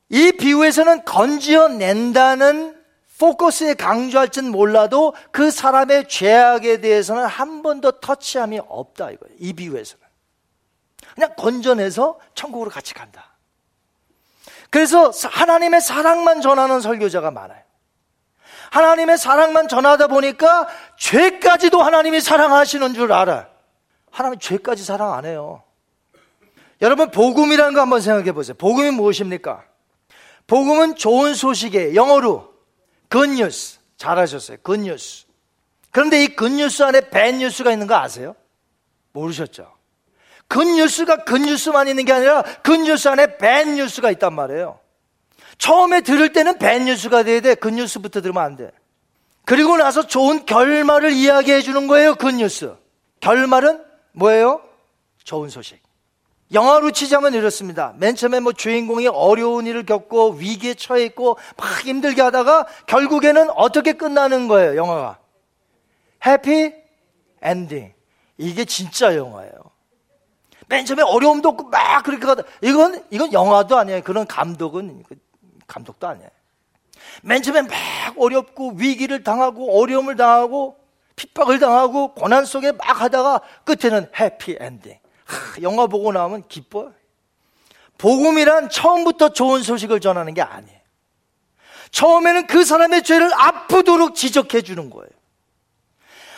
이 0.08 0.32
비유에서는 0.32 1.04
건지어낸다는 1.04 2.82
포커스에 3.18 3.74
강조할지는 3.74 4.50
몰라도 4.50 5.14
그 5.30 5.50
사람의 5.50 6.08
죄악에 6.08 6.80
대해서는 6.80 7.26
한 7.26 7.62
번도 7.62 8.00
터치함이 8.00 8.60
없다 8.66 9.10
이거예요. 9.12 9.36
이 9.38 9.52
비유에서는. 9.52 10.04
그냥 11.14 11.34
건져내서 11.36 12.18
천국으로 12.34 12.70
같이 12.70 12.92
간다. 12.92 13.34
그래서 14.70 15.10
하나님의 15.10 15.80
사랑만 15.80 16.40
전하는 16.40 16.80
설교자가 16.80 17.30
많아요. 17.30 17.63
하나님의 18.74 19.18
사랑만 19.18 19.68
전하다 19.68 20.08
보니까 20.08 20.66
죄까지도 20.98 21.80
하나님이 21.80 22.20
사랑하시는 22.20 22.94
줄 22.94 23.12
알아. 23.12 23.46
하나님 24.10 24.40
죄까지 24.40 24.82
사랑 24.82 25.12
안 25.12 25.24
해요. 25.24 25.62
여러분 26.82 27.12
복음이라는 27.12 27.72
거 27.72 27.80
한번 27.80 28.00
생각해 28.00 28.32
보세요. 28.32 28.56
복음이 28.56 28.90
무엇입니까? 28.90 29.62
복음은 30.48 30.96
좋은 30.96 31.34
소식에 31.34 31.94
영어로 31.94 32.52
굿뉴스 33.08 33.78
잘하셨어요. 33.96 34.58
굿뉴스. 34.62 35.26
그런데 35.92 36.24
이 36.24 36.34
굿뉴스 36.34 36.82
안에 36.82 37.10
밴뉴스가 37.10 37.70
있는 37.70 37.86
거 37.86 37.94
아세요? 37.94 38.34
모르셨죠? 39.12 39.72
굿뉴스가 40.48 41.18
굿뉴스만 41.18 41.86
있는 41.86 42.04
게 42.04 42.12
아니라 42.12 42.42
good 42.64 42.85
news 42.85 43.06
안에 43.06 43.38
bad 43.38 43.62
news가 43.62 44.10
있단 44.10 44.34
말이에요. 44.34 44.80
처음에 45.64 46.02
들을 46.02 46.30
때는 46.30 46.58
bad 46.58 46.80
news가 46.80 47.22
돼야 47.22 47.40
돼. 47.40 47.54
good 47.54 47.75
news부터 47.75 48.20
들으면 48.20 48.42
안 48.42 48.54
돼. 48.54 48.70
그리고 49.46 49.78
나서 49.78 50.06
좋은 50.06 50.44
결말을 50.44 51.12
이야기해 51.12 51.62
주는 51.62 51.86
거예요. 51.86 52.16
good 52.16 52.42
news. 52.42 52.74
결말은 53.20 53.82
뭐예요? 54.12 54.60
좋은 55.22 55.48
소식. 55.48 55.82
영화로 56.52 56.90
치자면 56.90 57.32
이렇습니다. 57.32 57.94
맨 57.96 58.14
처음에 58.14 58.40
뭐 58.40 58.52
주인공이 58.52 59.06
어려운 59.06 59.66
일을 59.66 59.86
겪고 59.86 60.32
위기에 60.32 60.74
처해 60.74 61.02
있고 61.06 61.38
막 61.56 61.80
힘들게 61.80 62.20
하다가 62.20 62.66
결국에는 62.86 63.48
어떻게 63.52 63.94
끝나는 63.94 64.48
거예요, 64.48 64.76
영화가? 64.76 65.18
happy 66.26 66.74
ending. 67.40 67.94
이게 68.36 68.66
진짜 68.66 69.16
영화예요. 69.16 69.52
맨 70.68 70.84
처음에 70.84 71.02
어려움도 71.02 71.48
없고 71.48 71.68
막 71.70 72.02
그렇게 72.02 72.26
가다 72.26 72.42
이건 72.60 73.02
이건 73.10 73.32
영화도 73.32 73.78
아니에요. 73.78 74.02
그런 74.02 74.26
감독은 74.26 75.04
감독도 75.66 76.06
아니에요. 76.06 76.28
맨 77.22 77.42
처음에 77.42 77.62
막 77.62 77.72
어렵고 78.18 78.72
위기를 78.76 79.22
당하고 79.22 79.80
어려움을 79.80 80.16
당하고 80.16 80.78
핍박을 81.16 81.58
당하고 81.58 82.14
고난 82.14 82.44
속에 82.44 82.72
막 82.72 83.00
하다가 83.00 83.40
끝에는 83.64 84.10
happy 84.18 84.56
ending. 84.58 84.98
하, 85.24 85.62
영화 85.62 85.86
보고 85.86 86.12
나오면 86.12 86.48
기뻐요. 86.48 86.92
복음이란 87.98 88.70
처음부터 88.70 89.30
좋은 89.30 89.62
소식을 89.62 90.00
전하는 90.00 90.34
게 90.34 90.42
아니에요. 90.42 90.80
처음에는 91.90 92.46
그 92.48 92.64
사람의 92.64 93.04
죄를 93.04 93.30
아프도록 93.32 94.16
지적해 94.16 94.62
주는 94.62 94.90
거예요. 94.90 95.08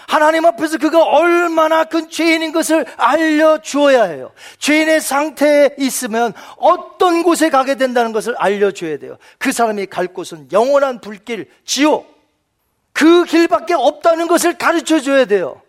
하나님 0.06 0.46
앞에서 0.46 0.78
그가 0.78 1.02
얼마나 1.02 1.84
큰 1.84 2.08
죄인인 2.08 2.52
것을 2.52 2.86
알려주어야 2.96 4.04
해요. 4.04 4.32
죄인의 4.58 5.00
상태에 5.00 5.70
있으면 5.78 6.32
어떤 6.56 7.22
곳에 7.22 7.50
가게 7.50 7.74
된다는 7.74 8.12
것을 8.12 8.34
알려줘야 8.38 8.98
돼요. 8.98 9.18
그 9.38 9.52
사람이 9.52 9.86
갈 9.86 10.06
곳은 10.06 10.48
영원한 10.52 11.00
불길, 11.00 11.50
지옥. 11.64 12.14
그 12.92 13.24
길밖에 13.24 13.74
없다는 13.74 14.26
것을 14.26 14.56
가르쳐 14.56 15.00
줘야 15.00 15.24
돼요. 15.26 15.60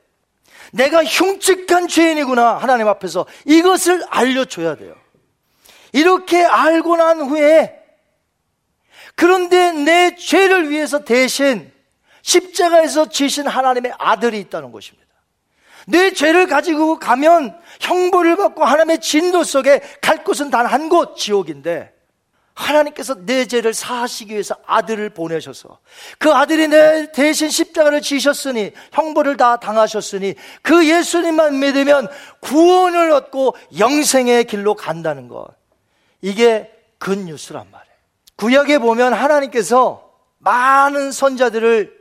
내가 0.71 1.03
흉측한 1.03 1.87
죄인이구나. 1.87 2.57
하나님 2.57 2.87
앞에서 2.87 3.25
이것을 3.45 4.03
알려줘야 4.09 4.75
돼요. 4.75 4.95
이렇게 5.93 6.43
알고 6.43 6.97
난 6.97 7.21
후에 7.21 7.73
그런데 9.15 9.71
내 9.71 10.15
죄를 10.15 10.69
위해서 10.69 11.03
대신 11.03 11.71
십자가에서 12.27 13.07
지신 13.07 13.47
하나님의 13.47 13.93
아들이 13.97 14.39
있다는 14.41 14.73
것입니다. 14.73 15.07
내 15.87 16.11
죄를 16.11 16.47
가지고 16.47 16.99
가면 16.99 17.57
형벌을 17.79 18.35
받고 18.35 18.65
하나님의 18.65 18.99
진도 18.99 19.45
속에 19.45 19.79
갈 20.01 20.25
곳은 20.25 20.49
단 20.49 20.65
한 20.65 20.89
곳, 20.89 21.15
지옥인데 21.15 21.93
하나님께서 22.53 23.25
내 23.25 23.45
죄를 23.45 23.73
사하시기 23.73 24.33
위해서 24.33 24.57
아들을 24.65 25.11
보내셔서 25.11 25.79
그 26.17 26.33
아들이 26.33 26.67
내 26.67 27.09
대신 27.13 27.49
십자가를 27.49 28.01
지셨으니 28.01 28.73
형벌을 28.91 29.37
다 29.37 29.57
당하셨으니 29.57 30.35
그 30.61 30.85
예수님만 30.85 31.59
믿으면 31.59 32.09
구원을 32.41 33.11
얻고 33.11 33.55
영생의 33.79 34.43
길로 34.45 34.75
간다는 34.75 35.29
것. 35.29 35.47
이게 36.21 36.69
굿뉴스란 36.99 37.67
말이에요. 37.71 37.95
구약에 38.35 38.79
보면 38.79 39.13
하나님께서 39.13 40.11
많은 40.39 41.13
선자들을 41.13 41.96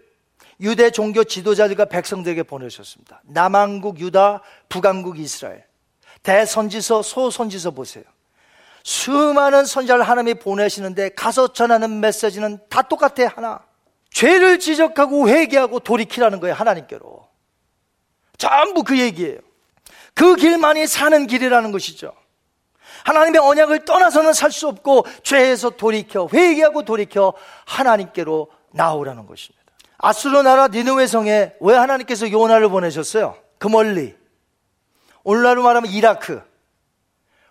유대 0.61 0.91
종교 0.91 1.25
지도자들과 1.25 1.87
백성들에게 1.87 2.43
보내셨습니다. 2.45 3.23
남한국 3.25 4.01
유다, 4.01 4.41
북한국 4.69 5.19
이스라엘. 5.19 5.65
대선지서, 6.23 7.03
소선지서 7.03 7.73
보세요. 7.73 8.05
수많은 8.83 9.65
선자를 9.65 10.05
하나님이 10.05 10.35
보내시는데 10.35 11.11
가서 11.11 11.53
전하는 11.53 12.01
메시지는 12.01 12.59
다 12.69 12.83
똑같아 12.83 13.27
하나. 13.35 13.61
죄를 14.11 14.59
지적하고 14.59 15.29
회개하고 15.29 15.81
돌이키라는 15.81 16.41
거예요 16.41 16.55
하나님께로. 16.55 17.29
전부 18.39 18.83
그 18.83 18.99
얘기예요. 18.99 19.39
그 20.15 20.37
길만이 20.37 20.87
사는 20.87 21.27
길이라는 21.27 21.73
것이죠. 21.73 22.13
하나님의 23.05 23.41
언약을 23.41 23.85
떠나서는 23.85 24.33
살 24.33 24.51
수 24.51 24.69
없고 24.69 25.05
죄에서 25.23 25.71
돌이켜 25.71 26.29
회개하고 26.33 26.85
돌이켜 26.85 27.35
하나님께로 27.67 28.49
나오라는 28.73 29.27
것입니다. 29.27 29.66
아수르 29.99 30.43
나라 30.43 30.69
니느웨 30.69 31.07
성에 31.07 31.55
왜 31.61 31.75
하나님께서 31.75 32.31
요나를 32.31 32.69
보내셨어요? 32.69 33.37
그 33.59 33.69
멀리. 33.69 34.15
오늘날로 35.25 35.63
말하면 35.63 35.91
이라크. 35.91 36.43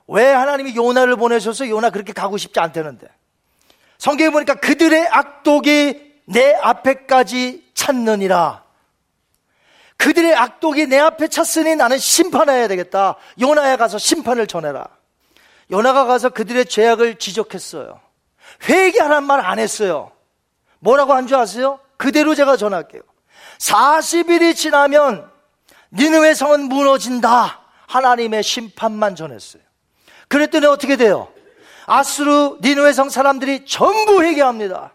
왜 0.07 0.31
하나님이 0.31 0.75
요나를 0.75 1.15
보내셔서 1.15 1.67
요나 1.67 1.89
그렇게 1.89 2.13
가고 2.13 2.37
싶지 2.37 2.59
않다는데. 2.59 3.07
성경에 3.97 4.29
보니까 4.29 4.55
그들의 4.55 5.07
악독이 5.07 6.21
내 6.27 6.53
앞에까지 6.53 7.71
찾느니라. 7.73 8.63
그들의 9.97 10.35
악독이 10.35 10.87
내 10.87 10.99
앞에 10.99 11.27
찼으니 11.29 11.75
나는 11.75 11.97
심판해야 11.97 12.67
되겠다. 12.67 13.15
요나에 13.39 13.77
가서 13.77 13.97
심판을 13.97 14.45
전해라. 14.45 14.87
요나가 15.71 16.05
가서 16.05 16.29
그들의 16.29 16.65
죄악을 16.67 17.15
지적했어요. 17.15 17.99
회개하란 18.69 19.23
말 19.23 19.39
안 19.39 19.57
했어요. 19.57 20.11
뭐라고 20.79 21.13
한 21.13 21.25
줄 21.27 21.37
아세요? 21.37 21.79
그대로 21.97 22.35
제가 22.35 22.57
전할게요. 22.57 23.01
40일이 23.59 24.55
지나면 24.55 25.29
니느웨 25.93 26.33
성은 26.33 26.61
무너진다. 26.63 27.61
하나님의 27.87 28.43
심판만 28.43 29.15
전했어요. 29.15 29.61
그랬더니 30.27 30.65
어떻게 30.65 30.95
돼요? 30.95 31.29
아수르 31.85 32.57
니느웨 32.61 32.93
성 32.93 33.09
사람들이 33.09 33.65
전부 33.65 34.23
회개합니다. 34.23 34.91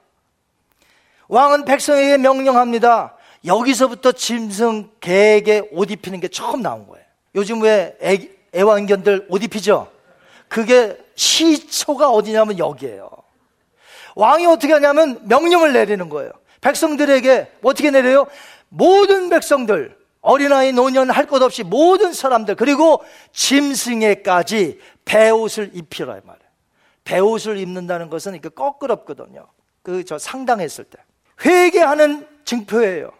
왕은 1.28 1.64
백성에게 1.64 2.18
명령합니다. 2.18 3.16
여기서부터 3.44 4.12
짐승, 4.12 4.90
개에게 5.00 5.68
옷 5.72 5.90
입히는 5.90 6.20
게 6.20 6.28
처음 6.28 6.60
나온 6.62 6.86
거예요. 6.86 7.04
요즘 7.36 7.62
왜 7.62 7.96
애, 8.02 8.28
애완견들 8.54 9.26
옷 9.30 9.42
입히죠? 9.42 9.90
그게 10.48 10.98
시초가 11.14 12.10
어디냐면 12.10 12.58
여기에요. 12.58 13.08
왕이 14.16 14.46
어떻게 14.46 14.72
하냐면 14.72 15.20
명령을 15.28 15.72
내리는 15.72 16.08
거예요. 16.08 16.32
백성들에게 16.60 17.52
어떻게 17.62 17.90
내려요? 17.90 18.26
모든 18.68 19.28
백성들, 19.30 19.96
어린아이, 20.20 20.72
노년 20.72 21.10
할 21.10 21.26
것 21.26 21.42
없이 21.42 21.62
모든 21.62 22.12
사람들, 22.12 22.54
그리고 22.56 23.02
짐승에까지 23.32 24.80
배옷을 25.04 25.70
입히라 25.74 26.18
이 26.18 26.20
말이에요. 26.24 26.50
배옷을 27.04 27.56
입는다는 27.58 28.10
것은 28.10 28.34
이렇게 28.34 28.48
거끄럽거든요. 28.50 29.46
그 29.82 30.04
저 30.04 30.18
상당했을 30.18 30.84
때. 30.84 30.98
회개하는 31.44 32.26
증표예요. 32.44 33.10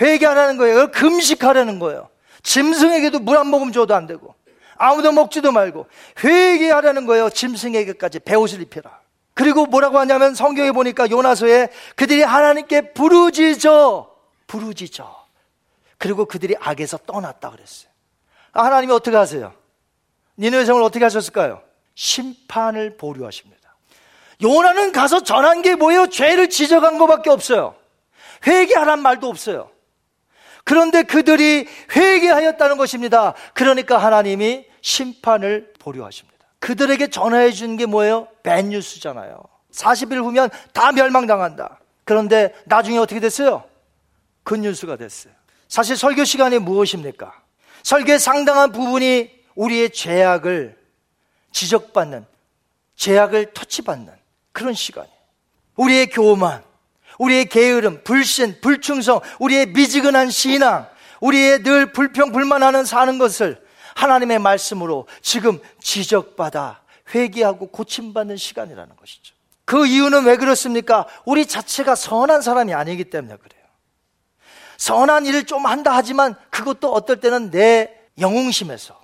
회개하라는 0.00 0.56
거예요. 0.56 0.90
금식하라는 0.90 1.78
거예요. 1.78 2.08
짐승에게도 2.42 3.20
물 3.20 3.36
한 3.38 3.46
모금 3.46 3.70
줘도 3.72 3.94
안 3.94 4.06
되고. 4.06 4.34
아무도 4.76 5.12
먹지도 5.12 5.52
말고 5.52 5.86
회개하라는 6.24 7.06
거예요. 7.06 7.30
짐승에게까지 7.30 8.18
배옷을 8.20 8.62
입혀라. 8.62 9.01
그리고 9.34 9.66
뭐라고 9.66 9.98
하냐면 9.98 10.34
성경에 10.34 10.72
보니까 10.72 11.10
요나서에 11.10 11.68
그들이 11.96 12.22
하나님께 12.22 12.92
부르짖어 12.92 14.10
부르짖어 14.46 15.26
그리고 15.98 16.24
그들이 16.26 16.54
악에서 16.60 16.98
떠났다 16.98 17.50
그랬어요. 17.50 17.90
아, 18.52 18.64
하나님이 18.64 18.92
어떻게 18.92 19.16
하세요? 19.16 19.54
니네 20.38 20.64
성을 20.64 20.82
어떻게 20.82 21.04
하셨을까요? 21.04 21.62
심판을 21.94 22.96
보류하십니다. 22.96 23.76
요나는 24.42 24.92
가서 24.92 25.22
전한 25.22 25.62
게 25.62 25.76
뭐예요? 25.76 26.08
죄를 26.08 26.50
지적한 26.50 26.98
것밖에 26.98 27.30
없어요. 27.30 27.76
회개하란 28.46 29.00
말도 29.00 29.28
없어요. 29.28 29.70
그런데 30.64 31.02
그들이 31.02 31.66
회개하였다는 31.94 32.76
것입니다. 32.76 33.34
그러니까 33.54 33.98
하나님이 33.98 34.66
심판을 34.80 35.72
보류하십니다. 35.78 36.31
그들에게 36.62 37.08
전화해 37.08 37.50
주는 37.50 37.76
게 37.76 37.86
뭐예요? 37.86 38.28
밴뉴스잖아요. 38.44 39.42
40일 39.72 40.22
후면 40.22 40.48
다 40.72 40.92
멸망당한다. 40.92 41.80
그런데 42.04 42.54
나중에 42.66 42.98
어떻게 42.98 43.18
됐어요? 43.18 43.64
굿뉴스가 44.44 44.96
됐어요. 44.96 45.32
사실 45.66 45.96
설교 45.96 46.24
시간이 46.24 46.60
무엇입니까? 46.60 47.32
설교의 47.82 48.20
상당한 48.20 48.70
부분이 48.70 49.30
우리의 49.56 49.90
죄악을 49.90 50.78
지적받는, 51.50 52.26
죄악을 52.94 53.54
터치받는 53.54 54.12
그런 54.52 54.72
시간이에요. 54.72 55.16
우리의 55.74 56.10
교만, 56.10 56.62
우리의 57.18 57.46
게으름, 57.46 58.04
불신, 58.04 58.60
불충성, 58.60 59.20
우리의 59.40 59.66
미지근한 59.66 60.30
신앙, 60.30 60.86
우리의 61.20 61.64
늘 61.64 61.86
불평, 61.92 62.30
불만하는 62.30 62.84
사는 62.84 63.18
것을 63.18 63.60
하나님의 63.94 64.38
말씀으로 64.38 65.06
지금 65.20 65.60
지적받아 65.80 66.80
회개하고 67.14 67.68
고침받는 67.68 68.36
시간이라는 68.36 68.96
것이죠. 68.96 69.34
그 69.64 69.86
이유는 69.86 70.24
왜 70.24 70.36
그렇습니까? 70.36 71.06
우리 71.24 71.46
자체가 71.46 71.94
선한 71.94 72.42
사람이 72.42 72.74
아니기 72.74 73.04
때문에 73.04 73.36
그래요. 73.36 73.62
선한 74.76 75.26
일을 75.26 75.44
좀 75.44 75.66
한다 75.66 75.92
하지만 75.94 76.34
그것도 76.50 76.92
어떨 76.92 77.20
때는 77.20 77.50
내 77.50 77.96
영웅심에서 78.18 79.00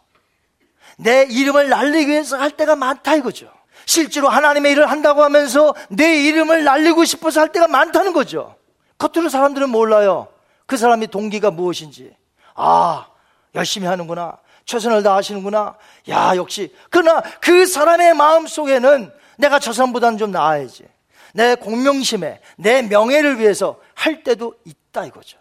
내 0.99 1.27
이름을 1.31 1.69
날리기 1.69 2.11
위해서 2.11 2.37
할 2.37 2.51
때가 2.51 2.75
많다 2.75 3.15
이거죠. 3.15 3.51
실제로 3.87 4.29
하나님의 4.29 4.73
일을 4.73 4.91
한다고 4.91 5.23
하면서 5.23 5.75
내 5.89 6.25
이름을 6.25 6.65
날리고 6.65 7.05
싶어서 7.05 7.41
할 7.41 7.53
때가 7.53 7.69
많다는 7.69 8.13
거죠. 8.13 8.57
겉으로 8.99 9.29
사람들은 9.29 9.71
몰라요. 9.71 10.29
그 10.67 10.77
사람이 10.77 11.07
동기가 11.07 11.51
무엇인지. 11.51 12.15
아, 12.55 13.07
열심히 13.55 13.87
하는구나. 13.87 14.37
최선을 14.69 15.03
다하시는구나. 15.03 15.77
야, 16.11 16.37
역시. 16.37 16.75
그러나 16.91 17.23
그 17.41 17.65
사람의 17.65 18.13
마음 18.13 18.47
속에는 18.47 19.11
내가 19.39 19.59
저 19.59 19.73
사람보다는 19.73 20.19
좀 20.19 20.31
나아야지. 20.31 20.85
내 21.33 21.55
공명심에, 21.55 22.41
내 22.59 22.83
명예를 22.83 23.39
위해서 23.39 23.81
할 23.95 24.23
때도 24.23 24.55
있다 24.65 25.07
이거죠. 25.07 25.39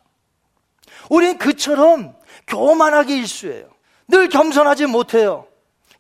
우리는 1.09 1.37
그처럼 1.37 2.15
교만하게 2.47 3.17
일수예요. 3.17 3.67
늘 4.07 4.29
겸손하지 4.29 4.85
못해요. 4.85 5.45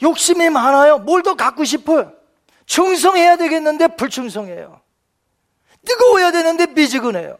욕심이 0.01 0.49
많아요. 0.49 0.99
뭘 0.99 1.21
더 1.21 1.35
갖고 1.35 1.65
싶어요. 1.65 2.13
충성해야 2.65 3.35
되겠는데 3.35 3.87
불충성해요. 3.97 4.79
뜨거워야 5.85 6.31
되는데 6.31 6.67
미지근해요. 6.67 7.37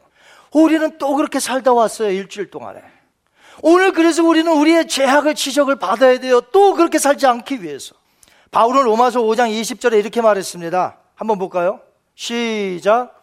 우리는 0.52 0.98
또 0.98 1.16
그렇게 1.16 1.40
살다 1.40 1.72
왔어요. 1.72 2.10
일주일 2.10 2.50
동안에. 2.50 2.82
오늘 3.62 3.92
그래서 3.94 4.24
우리는 4.24 4.52
우리의 4.52 4.88
죄악을 4.88 5.36
지적을 5.36 5.78
받아야 5.78 6.20
돼요. 6.20 6.42
또 6.52 6.74
그렇게 6.74 7.00
살지 7.00 7.26
않기 7.26 7.64
위해서. 7.64 7.96
바울은 8.52 8.84
로마서 8.84 9.22
5장 9.22 9.50
20절에 9.50 10.00
이렇게 10.00 10.22
말했습니다. 10.22 10.98
한번 11.16 11.38
볼까요? 11.40 11.80
시작. 12.16 13.14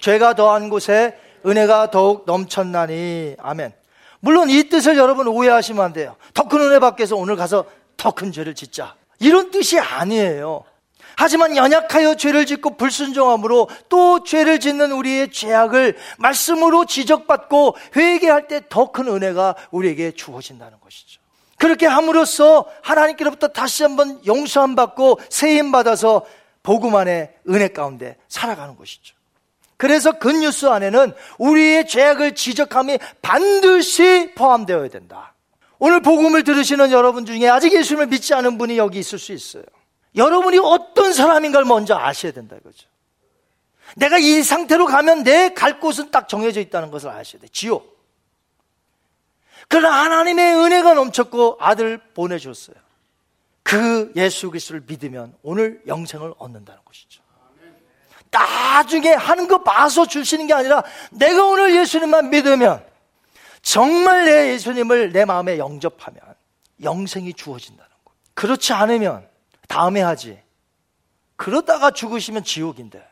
죄가 0.00 0.34
더한 0.34 0.68
곳에 0.68 1.18
은혜가 1.46 1.90
더욱 1.90 2.24
넘쳤나니. 2.26 3.36
아멘. 3.38 3.72
물론 4.20 4.50
이 4.50 4.64
뜻을 4.68 4.96
여러분 4.96 5.28
오해하시면 5.28 5.84
안 5.84 5.92
돼요. 5.92 6.16
더 6.34 6.44
큰 6.48 6.60
은혜 6.60 6.78
받게서 6.78 7.16
오늘 7.16 7.36
가서 7.36 7.64
더 7.96 8.10
큰 8.10 8.32
죄를 8.32 8.54
짓자. 8.54 8.94
이런 9.20 9.50
뜻이 9.50 9.78
아니에요. 9.78 10.64
하지만 11.16 11.56
연약하여 11.56 12.14
죄를 12.16 12.44
짓고 12.46 12.76
불순종함으로 12.76 13.68
또 13.88 14.22
죄를 14.22 14.60
짓는 14.60 14.92
우리의 14.92 15.30
죄악을 15.32 15.96
말씀으로 16.18 16.84
지적받고 16.84 17.76
회개할 17.96 18.48
때 18.48 18.60
더 18.68 18.92
큰 18.92 19.08
은혜가 19.08 19.56
우리에게 19.70 20.12
주어진다는 20.12 20.78
것이죠. 20.80 21.20
그렇게 21.58 21.86
함으로써 21.86 22.66
하나님께로부터 22.82 23.48
다시 23.48 23.82
한번 23.82 24.20
용서함 24.26 24.74
받고 24.76 25.18
세임 25.30 25.72
받아서 25.72 26.26
복음 26.62 26.94
안에 26.96 27.32
은혜 27.48 27.68
가운데 27.68 28.16
살아가는 28.28 28.76
것이죠. 28.76 29.14
그래서 29.78 30.12
그 30.18 30.30
뉴스 30.30 30.66
안에는 30.66 31.14
우리의 31.38 31.86
죄악을 31.86 32.34
지적함이 32.34 32.98
반드시 33.22 34.32
포함되어야 34.34 34.88
된다. 34.88 35.34
오늘 35.78 36.00
복음을 36.00 36.44
들으시는 36.44 36.90
여러분 36.92 37.24
중에 37.26 37.48
아직 37.48 37.72
예수님을 37.72 38.06
믿지 38.08 38.34
않은 38.34 38.58
분이 38.58 38.76
여기 38.78 38.98
있을 38.98 39.18
수 39.18 39.32
있어요. 39.32 39.64
여러분이 40.16 40.58
어떤 40.58 41.12
사람인가를 41.12 41.66
먼저 41.66 41.96
아셔야 41.96 42.32
된다 42.32 42.56
이거죠. 42.56 42.88
내가 43.96 44.18
이 44.18 44.42
상태로 44.42 44.86
가면 44.86 45.22
내 45.22 45.54
갈 45.54 45.78
곳은 45.78 46.10
딱 46.10 46.28
정해져 46.28 46.60
있다는 46.60 46.90
것을 46.90 47.08
아셔야 47.10 47.40
돼. 47.40 47.48
지옥. 47.48 47.96
그러나 49.68 50.04
하나님의 50.04 50.54
은혜가 50.56 50.94
넘쳤고 50.94 51.56
아들 51.60 51.98
보내줬어요. 52.14 52.76
그 53.62 54.12
예수 54.16 54.48
그리스도를 54.50 54.82
믿으면 54.86 55.34
오늘 55.42 55.82
영생을 55.86 56.34
얻는다는 56.38 56.80
것이죠. 56.84 57.22
딱 58.30 58.66
나중에 58.76 59.14
하는 59.14 59.48
거 59.48 59.62
봐서 59.62 60.06
주시는 60.06 60.46
게 60.46 60.52
아니라 60.54 60.82
내가 61.10 61.46
오늘 61.46 61.74
예수님만 61.74 62.28
믿으면 62.30 62.84
정말 63.62 64.26
내 64.26 64.52
예수님을 64.52 65.12
내 65.12 65.24
마음에 65.24 65.58
영접하면 65.58 66.20
영생이 66.82 67.32
주어진다는 67.34 67.90
거. 68.04 68.12
그렇지 68.34 68.72
않으면 68.74 69.26
다음에 69.68 70.00
하지. 70.00 70.40
그러다가 71.36 71.90
죽으시면 71.90 72.44
지옥인데. 72.44 73.06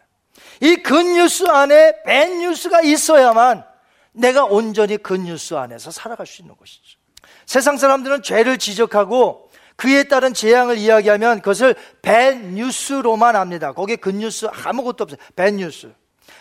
이 0.61 0.77
굿뉴스 0.77 1.47
안에 1.47 2.03
밴뉴스가 2.05 2.83
있어야만 2.83 3.65
내가 4.13 4.45
온전히 4.45 4.97
굿뉴스 4.97 5.55
안에서 5.55 5.91
살아갈 5.91 6.27
수 6.27 6.43
있는 6.43 6.57
것이죠. 6.57 6.99
세상 7.47 7.77
사람들은 7.77 8.23
죄를 8.23 8.59
지적하고 8.59 9.51
그에 9.77 10.05
따른 10.05 10.33
재앙을 10.33 10.79
이야기하면 10.79 11.39
그것을 11.41 11.75
밴뉴스로만 12.03 13.37
합니다. 13.37 13.73
거기에 13.73 13.97
굿뉴스 13.97 14.47
아무것도 14.47 15.05
없어요. 15.05 15.19
밴뉴스. 15.35 15.93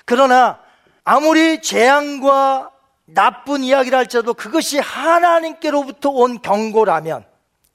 그러나 0.05 0.59
아무리 1.03 1.61
재앙과 1.61 2.71
나쁜 3.05 3.63
이야기를 3.63 3.97
할지라도 3.97 4.33
그것이 4.33 4.79
하나님께로부터 4.79 6.09
온 6.09 6.41
경고라면 6.41 7.25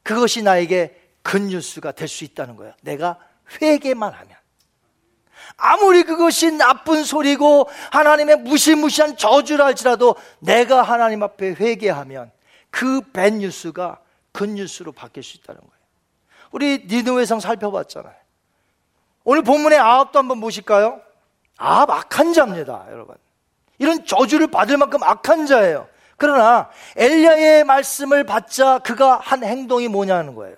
그것이 0.02 0.42
나에게 0.42 1.07
굿뉴스가 1.28 1.92
될 1.92 2.08
수 2.08 2.24
있다는 2.24 2.56
거예요. 2.56 2.72
내가 2.82 3.18
회개만 3.60 4.12
하면. 4.12 4.36
아무리 5.56 6.02
그것이 6.02 6.52
나쁜 6.52 7.04
소리고 7.04 7.68
하나님의 7.92 8.36
무시무시한 8.36 9.16
저주를 9.16 9.64
할지라도 9.64 10.16
내가 10.40 10.82
하나님 10.82 11.22
앞에 11.22 11.54
회개하면 11.54 12.30
그 12.70 13.00
밴뉴스가 13.12 14.00
굿뉴스로 14.32 14.92
바뀔 14.92 15.22
수 15.22 15.36
있다는 15.36 15.60
거예요. 15.60 15.72
우리 16.50 16.86
니누웨성 16.86 17.40
살펴봤잖아요. 17.40 18.14
오늘 19.24 19.42
본문의 19.42 19.78
아합도 19.78 20.18
한번 20.18 20.40
보실까요? 20.40 21.00
아합 21.58 21.90
악한 21.90 22.32
자입니다, 22.32 22.86
여러분. 22.90 23.16
이런 23.78 24.04
저주를 24.06 24.46
받을 24.48 24.76
만큼 24.76 25.02
악한 25.02 25.46
자예요. 25.46 25.88
그러나 26.16 26.70
엘리야의 26.96 27.64
말씀을 27.64 28.24
받자 28.24 28.78
그가 28.78 29.18
한 29.22 29.44
행동이 29.44 29.88
뭐냐는 29.88 30.34
거예요. 30.34 30.56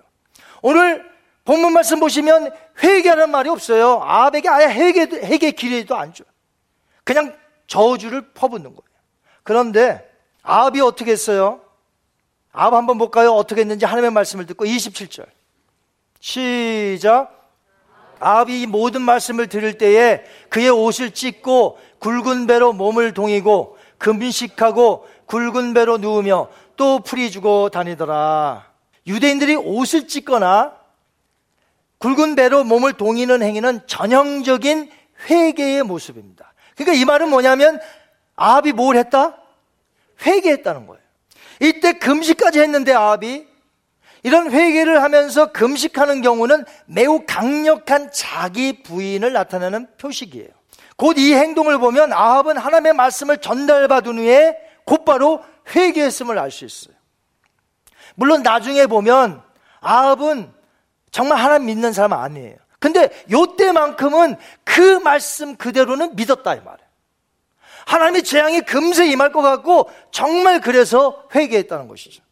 오늘 0.62 1.08
본문 1.44 1.72
말씀 1.72 2.00
보시면 2.00 2.52
회개하는 2.82 3.30
말이 3.30 3.48
없어요. 3.48 4.00
아합에게 4.02 4.48
아예 4.48 4.66
회개, 4.66 5.02
회개 5.02 5.50
기회도 5.52 5.96
안 5.96 6.12
줘요. 6.12 6.26
그냥 7.04 7.36
저주를 7.66 8.32
퍼붓는 8.32 8.64
거예요. 8.64 8.82
그런데 9.42 10.08
아합이 10.42 10.80
어떻게 10.80 11.12
했어요? 11.12 11.61
아합 12.52 12.74
한번 12.74 12.98
볼까요? 12.98 13.32
어떻게 13.32 13.62
했는지 13.62 13.84
하나님의 13.84 14.11
말씀을 14.12 14.46
듣고 14.46 14.64
27절. 14.64 15.26
시작. 16.20 17.36
아합이 18.20 18.62
이 18.62 18.66
모든 18.66 19.02
말씀을 19.02 19.46
들을 19.46 19.78
때에 19.78 20.24
그의 20.50 20.68
옷을 20.68 21.12
찢고 21.12 21.78
굵은 22.00 22.46
배로 22.46 22.72
몸을 22.72 23.14
동이고 23.14 23.78
금식하고 23.98 25.06
굵은 25.26 25.74
배로 25.74 25.98
누우며 25.98 26.48
또 26.76 27.00
풀이 27.00 27.30
주고 27.30 27.70
다니더라. 27.70 28.69
유대인들이 29.11 29.56
옷을 29.56 30.06
찢거나 30.06 30.74
굵은 31.98 32.36
배로 32.36 32.64
몸을 32.64 32.94
동이는 32.94 33.42
행위는 33.42 33.86
전형적인 33.86 34.90
회개의 35.28 35.82
모습입니다. 35.82 36.52
그러니까 36.76 36.94
이 37.00 37.04
말은 37.04 37.28
뭐냐면 37.28 37.78
아합이 38.36 38.72
뭘 38.72 38.96
했다? 38.96 39.36
회개했다는 40.24 40.86
거예요. 40.86 41.02
이때 41.61 41.92
금식까지 41.94 42.61
했는데 42.61 42.92
아합이 42.94 43.46
이런 44.22 44.50
회개를 44.50 45.02
하면서 45.02 45.52
금식하는 45.52 46.22
경우는 46.22 46.64
매우 46.86 47.24
강력한 47.26 48.11
자기 48.12 48.82
부인을 48.82 49.32
나타내는 49.32 49.88
표식이에요. 49.98 50.48
곧 50.96 51.18
이 51.18 51.34
행동을 51.34 51.78
보면 51.78 52.12
아합은 52.12 52.58
하나님의 52.58 52.92
말씀을 52.92 53.38
전달받은 53.38 54.18
후에 54.18 54.56
곧바로 54.84 55.42
회개했음을 55.74 56.38
알 56.38 56.50
수 56.50 56.64
있어요. 56.64 56.94
물론 58.14 58.42
나중에 58.42 58.86
보면 58.86 59.42
아합은 59.80 60.52
정말 61.11 61.38
하나님 61.38 61.66
믿는 61.66 61.92
사람 61.92 62.12
아니에요. 62.12 62.56
근데 62.78 63.11
요때만큼은 63.30 64.36
그 64.64 64.80
말씀 65.00 65.56
그대로는 65.56 66.16
믿었다 66.16 66.54
이 66.54 66.61
말이에요. 66.61 66.90
하나님의 67.86 68.22
재앙이 68.22 68.61
금세 68.62 69.06
임할 69.06 69.32
것 69.32 69.42
같고 69.42 69.90
정말 70.11 70.61
그래서 70.61 71.24
회개했다는 71.34 71.88
것이죠. 71.88 72.22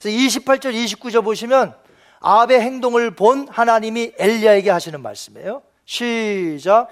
그래서 0.00 0.16
28절 0.16 0.72
29절 0.74 1.24
보시면 1.24 1.74
아합의 2.20 2.60
행동을 2.60 3.10
본 3.10 3.48
하나님이 3.48 4.12
엘리야에게 4.18 4.70
하시는 4.70 5.00
말씀이에요. 5.00 5.62
시작. 5.84 6.88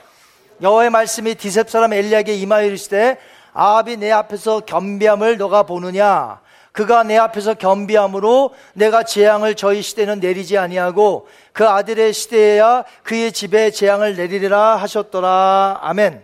여호와의 0.62 0.90
말씀이 0.90 1.34
디셉 1.34 1.70
사람 1.70 1.92
엘리야에게 1.92 2.34
임하여 2.34 2.66
이르시되 2.66 3.18
아합이 3.52 3.96
내 3.98 4.10
앞에서 4.10 4.60
겸비함을 4.60 5.38
너가 5.38 5.64
보느냐 5.64 6.40
그가 6.76 7.04
내 7.04 7.16
앞에서 7.16 7.54
겸비함으로 7.54 8.54
내가 8.74 9.02
재앙을 9.02 9.54
저희 9.54 9.80
시대는 9.80 10.20
내리지 10.20 10.58
아니하고 10.58 11.26
그 11.54 11.66
아들의 11.66 12.12
시대에야 12.12 12.84
그의 13.02 13.32
집에 13.32 13.70
재앙을 13.70 14.14
내리리라 14.14 14.76
하셨더라. 14.76 15.78
아멘. 15.80 16.22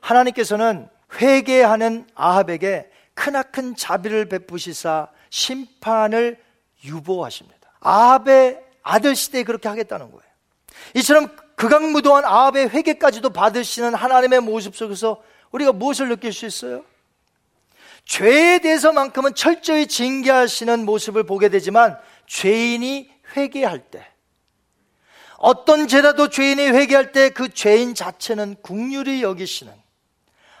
하나님께서는 0.00 0.86
회개하는 1.18 2.08
아합에게 2.14 2.90
크나큰 3.14 3.74
자비를 3.74 4.28
베푸시사 4.28 5.08
심판을 5.30 6.38
유보하십니다. 6.84 7.70
아합의 7.80 8.60
아들 8.82 9.16
시대에 9.16 9.44
그렇게 9.44 9.70
하겠다는 9.70 10.10
거예요. 10.10 10.30
이처럼 10.96 11.34
극악무도한 11.56 12.26
아합의 12.26 12.68
회개까지도 12.68 13.30
받으시는 13.30 13.94
하나님의 13.94 14.40
모습 14.40 14.76
속에서 14.76 15.22
우리가 15.52 15.72
무엇을 15.72 16.10
느낄 16.10 16.34
수 16.34 16.44
있어요? 16.44 16.84
죄에 18.10 18.58
대해서만큼은 18.58 19.36
철저히 19.36 19.86
징계하시는 19.86 20.84
모습을 20.84 21.22
보게 21.22 21.48
되지만 21.48 21.96
죄인이 22.26 23.08
회개할 23.36 23.78
때 23.88 24.04
어떤 25.38 25.86
죄라도 25.86 26.28
죄인이 26.28 26.60
회개할 26.60 27.12
때 27.12 27.30
그 27.30 27.50
죄인 27.50 27.94
자체는 27.94 28.56
국률이 28.62 29.22
여기시는 29.22 29.72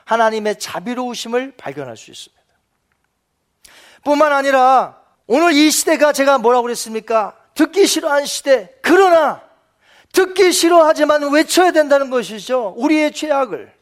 하나님의 0.04 0.60
자비로우심을 0.60 1.54
발견할 1.56 1.96
수 1.96 2.12
있습니다. 2.12 2.40
뿐만 4.04 4.32
아니라 4.32 5.00
오늘 5.26 5.52
이 5.52 5.72
시대가 5.72 6.12
제가 6.12 6.38
뭐라고 6.38 6.62
그랬습니까? 6.62 7.36
듣기 7.54 7.88
싫어하는 7.88 8.26
시대. 8.26 8.72
그러나 8.80 9.42
듣기 10.12 10.52
싫어하지만 10.52 11.32
외쳐야 11.32 11.72
된다는 11.72 12.10
것이죠. 12.10 12.74
우리의 12.76 13.10
죄악을. 13.10 13.79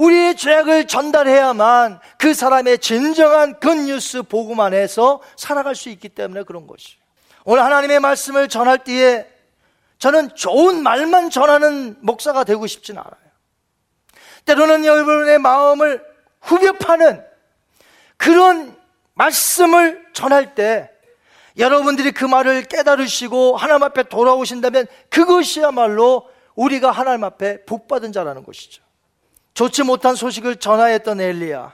우리의 0.00 0.34
죄악을 0.34 0.86
전달해야만 0.86 2.00
그 2.16 2.32
사람의 2.32 2.78
진정한 2.78 3.60
굿뉴스 3.60 4.22
보고만 4.22 4.72
해서 4.72 5.20
살아갈 5.36 5.74
수 5.74 5.90
있기 5.90 6.08
때문에 6.08 6.44
그런 6.44 6.66
것이. 6.66 6.96
오늘 7.44 7.62
하나님의 7.62 8.00
말씀을 8.00 8.48
전할 8.48 8.78
때에 8.78 9.26
저는 9.98 10.34
좋은 10.34 10.82
말만 10.82 11.28
전하는 11.28 11.98
목사가 12.00 12.44
되고 12.44 12.66
싶진 12.66 12.96
않아요. 12.96 13.12
때로는 14.46 14.86
여러분의 14.86 15.38
마음을 15.38 16.02
후벼 16.40 16.72
파는 16.72 17.22
그런 18.16 18.74
말씀을 19.12 20.06
전할 20.14 20.54
때 20.54 20.90
여러분들이 21.58 22.12
그 22.12 22.24
말을 22.24 22.62
깨달으시고 22.62 23.58
하나님 23.58 23.82
앞에 23.82 24.04
돌아오신다면 24.04 24.86
그것이야말로 25.10 26.30
우리가 26.54 26.90
하나님 26.90 27.24
앞에 27.24 27.66
복받은 27.66 28.14
자라는 28.14 28.44
것이죠. 28.44 28.82
좋지 29.54 29.82
못한 29.82 30.14
소식을 30.14 30.56
전하였던 30.56 31.20
엘리야. 31.20 31.72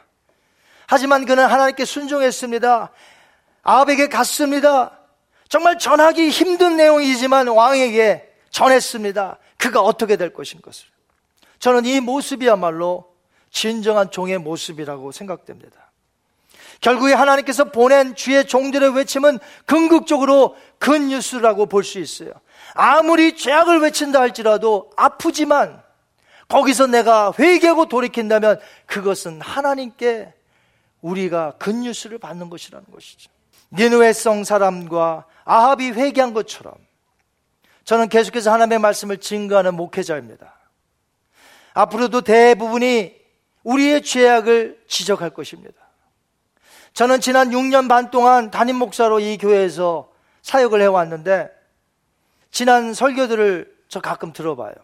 하지만 0.86 1.24
그는 1.26 1.46
하나님께 1.46 1.84
순종했습니다. 1.84 2.90
아합에게 3.62 4.08
갔습니다. 4.08 4.98
정말 5.48 5.78
전하기 5.78 6.28
힘든 6.30 6.76
내용이지만 6.76 7.48
왕에게 7.48 8.32
전했습니다. 8.50 9.38
그가 9.58 9.80
어떻게 9.80 10.16
될 10.16 10.32
것인 10.32 10.60
것을. 10.60 10.86
저는 11.58 11.84
이 11.84 12.00
모습이야말로 12.00 13.12
진정한 13.50 14.10
종의 14.10 14.38
모습이라고 14.38 15.12
생각됩니다. 15.12 15.90
결국에 16.80 17.14
하나님께서 17.14 17.64
보낸 17.64 18.14
주의 18.14 18.44
종들의 18.46 18.94
외침은 18.94 19.38
궁극적으로 19.66 20.56
근 20.78 21.08
뉴스라고 21.08 21.66
볼 21.66 21.82
수 21.82 21.98
있어요. 21.98 22.32
아무리 22.74 23.34
죄악을 23.34 23.80
외친다 23.80 24.20
할지라도 24.20 24.90
아프지만 24.96 25.82
거기서 26.49 26.86
내가 26.86 27.32
회개하고 27.38 27.86
돌이킨다면 27.86 28.61
그것은 28.86 29.40
하나님께 29.40 30.32
우리가 31.01 31.53
근뉴스를 31.59 32.18
받는 32.18 32.51
것이라는 32.51 32.86
것이죠. 32.92 33.30
니누의 33.72 34.14
성 34.14 34.44
사람과 34.44 35.26
아합이 35.44 35.90
회개한 35.90 36.34
것처럼 36.34 36.74
저는 37.84 38.09
계속해서 38.09 38.53
하나님의 38.53 38.78
말씀을 38.78 39.18
증거하는 39.18 39.74
목회자입니다. 39.74 40.55
앞으로도 41.74 42.22
대부분이 42.22 43.14
우리의 43.62 44.03
죄악을 44.03 44.82
지적할 44.86 45.30
것입니다. 45.30 45.74
저는 46.94 47.20
지난 47.20 47.51
6년 47.51 47.88
반 47.88 48.11
동안 48.11 48.51
담임 48.51 48.76
목사로 48.76 49.20
이 49.20 49.36
교회에서 49.36 50.11
사역을 50.42 50.80
해왔는데 50.80 51.51
지난 52.51 52.94
설교들을 52.94 53.76
저 53.88 54.01
가끔 54.01 54.32
들어봐요. 54.32 54.74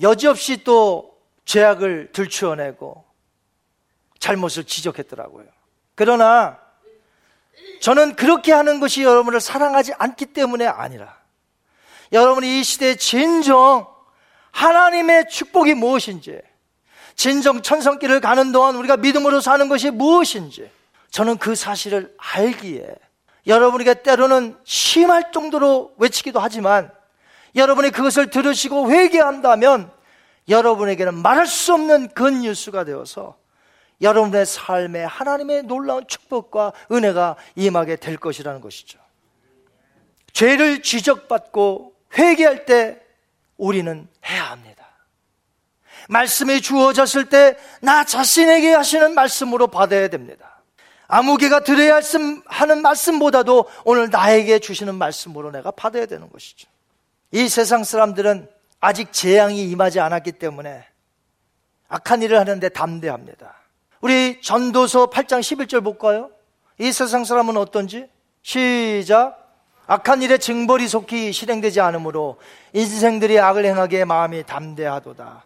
여지없이 0.00 0.64
또 0.64 1.16
죄악을 1.44 2.10
들추어내고 2.12 3.04
잘못을 4.18 4.64
지적했더라고요. 4.64 5.46
그러나 5.94 6.58
저는 7.80 8.16
그렇게 8.16 8.52
하는 8.52 8.80
것이 8.80 9.02
여러분을 9.02 9.40
사랑하지 9.40 9.94
않기 9.98 10.26
때문에 10.26 10.66
아니라 10.66 11.16
여러분이 12.12 12.60
이 12.60 12.64
시대에 12.64 12.96
진정 12.96 13.86
하나님의 14.52 15.28
축복이 15.28 15.74
무엇인지 15.74 16.40
진정 17.14 17.62
천성길을 17.62 18.20
가는 18.20 18.52
동안 18.52 18.76
우리가 18.76 18.96
믿음으로 18.98 19.40
사는 19.40 19.68
것이 19.68 19.90
무엇인지 19.90 20.70
저는 21.10 21.38
그 21.38 21.54
사실을 21.54 22.14
알기에 22.18 22.94
여러분에게 23.46 24.02
때로는 24.02 24.58
심할 24.64 25.32
정도로 25.32 25.94
외치기도 25.98 26.40
하지만 26.40 26.90
여러분이 27.56 27.90
그것을 27.90 28.30
들으시고 28.30 28.90
회개한다면 28.90 29.90
여러분에게는 30.48 31.14
말할 31.14 31.46
수 31.46 31.74
없는 31.74 32.08
근뉴스가 32.10 32.84
되어서 32.84 33.36
여러분의 34.00 34.46
삶에 34.46 35.04
하나님의 35.04 35.62
놀라운 35.64 36.06
축복과 36.06 36.72
은혜가 36.92 37.36
임하게 37.56 37.96
될 37.96 38.16
것이라는 38.18 38.60
것이죠. 38.60 38.98
죄를 40.32 40.82
지적받고 40.82 41.94
회개할 42.16 42.66
때 42.66 43.00
우리는 43.56 44.06
해야 44.28 44.50
합니다. 44.50 44.86
말씀이 46.08 46.60
주어졌을 46.60 47.28
때 47.28 47.56
나 47.80 48.04
자신에게 48.04 48.74
하시는 48.74 49.14
말씀으로 49.14 49.68
받아야 49.68 50.08
됩니다. 50.08 50.62
아무개가 51.08 51.60
드려야 51.60 52.00
하는 52.46 52.82
말씀보다도 52.82 53.70
오늘 53.84 54.10
나에게 54.10 54.58
주시는 54.58 54.96
말씀으로 54.96 55.50
내가 55.52 55.70
받아야 55.70 56.06
되는 56.06 56.28
것이죠. 56.28 56.68
이 57.32 57.48
세상 57.48 57.84
사람들은 57.84 58.48
아직 58.80 59.12
재앙이 59.12 59.68
임하지 59.70 60.00
않았기 60.00 60.32
때문에 60.32 60.86
악한 61.88 62.22
일을 62.22 62.38
하는데 62.38 62.68
담대합니다. 62.68 63.54
우리 64.00 64.40
전도서 64.40 65.10
8장 65.10 65.40
11절 65.40 65.82
볼까요? 65.82 66.30
이 66.78 66.92
세상 66.92 67.24
사람은 67.24 67.56
어떤지? 67.56 68.08
시작. 68.42 69.42
악한 69.86 70.22
일에 70.22 70.38
징벌이 70.38 70.88
속히 70.88 71.32
실행되지 71.32 71.80
않으므로 71.80 72.38
인생들이 72.72 73.38
악을 73.38 73.64
행하기에 73.64 74.04
마음이 74.04 74.44
담대하도다. 74.44 75.44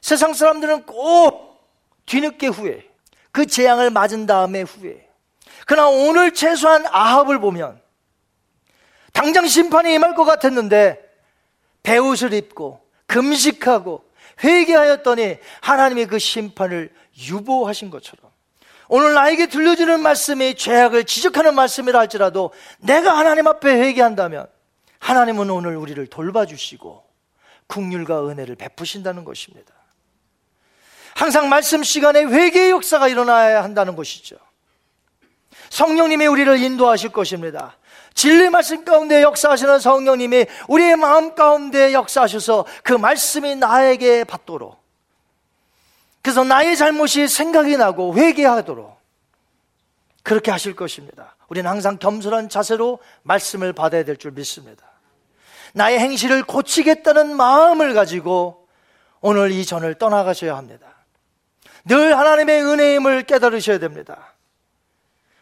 세상 0.00 0.34
사람들은 0.34 0.84
꼭 0.84 1.60
뒤늦게 2.06 2.48
후회, 2.48 2.86
그 3.32 3.46
재앙을 3.46 3.90
맞은 3.90 4.26
다음에 4.26 4.62
후회. 4.62 5.08
그러나 5.66 5.88
오늘 5.88 6.32
최소한 6.32 6.86
아합을 6.86 7.38
보면 7.40 7.80
당장 9.12 9.46
심판이 9.46 9.94
임할 9.94 10.14
것 10.14 10.24
같았는데 10.24 11.09
배옷을 11.82 12.32
입고 12.32 12.80
금식하고 13.06 14.04
회개하였더니 14.42 15.38
하나님의 15.60 16.06
그 16.06 16.18
심판을 16.18 16.92
유보하신 17.28 17.90
것처럼 17.90 18.30
오늘 18.88 19.14
나에게 19.14 19.46
들려주는 19.46 20.00
말씀이 20.00 20.56
죄악을 20.56 21.04
지적하는 21.04 21.54
말씀이라 21.54 21.98
할지라도 21.98 22.52
내가 22.78 23.16
하나님 23.16 23.46
앞에 23.46 23.70
회개한다면 23.70 24.46
하나님은 24.98 25.48
오늘 25.50 25.76
우리를 25.76 26.04
돌봐주시고 26.06 27.04
국률과 27.66 28.28
은혜를 28.28 28.56
베푸신다는 28.56 29.24
것입니다. 29.24 29.72
항상 31.14 31.48
말씀 31.48 31.82
시간에 31.82 32.24
회개의 32.24 32.70
역사가 32.70 33.08
일어나야 33.08 33.62
한다는 33.62 33.94
것이죠. 33.94 34.36
성령님이 35.70 36.26
우리를 36.26 36.60
인도하실 36.60 37.10
것입니다. 37.10 37.76
진리 38.14 38.50
말씀 38.50 38.84
가운데 38.84 39.22
역사하시는 39.22 39.80
성령님이 39.80 40.46
우리의 40.68 40.96
마음 40.96 41.34
가운데 41.34 41.92
역사하셔서 41.92 42.66
그 42.82 42.92
말씀이 42.92 43.56
나에게 43.56 44.24
받도록 44.24 44.80
그래서 46.22 46.44
나의 46.44 46.76
잘못이 46.76 47.28
생각이 47.28 47.76
나고 47.76 48.14
회개하도록 48.14 48.98
그렇게 50.22 50.50
하실 50.50 50.76
것입니다. 50.76 51.34
우리는 51.48 51.68
항상 51.68 51.98
겸손한 51.98 52.48
자세로 52.48 52.98
말씀을 53.22 53.72
받아야 53.72 54.04
될 54.04 54.16
줄 54.16 54.32
믿습니다. 54.32 54.84
나의 55.72 55.98
행실을 55.98 56.42
고치겠다는 56.42 57.34
마음을 57.36 57.94
가지고 57.94 58.66
오늘 59.20 59.50
이 59.50 59.64
전을 59.64 59.94
떠나가셔야 59.94 60.56
합니다. 60.56 60.86
늘 61.84 62.18
하나님의 62.18 62.62
은혜임을 62.64 63.22
깨달으셔야 63.22 63.78
됩니다. 63.78 64.29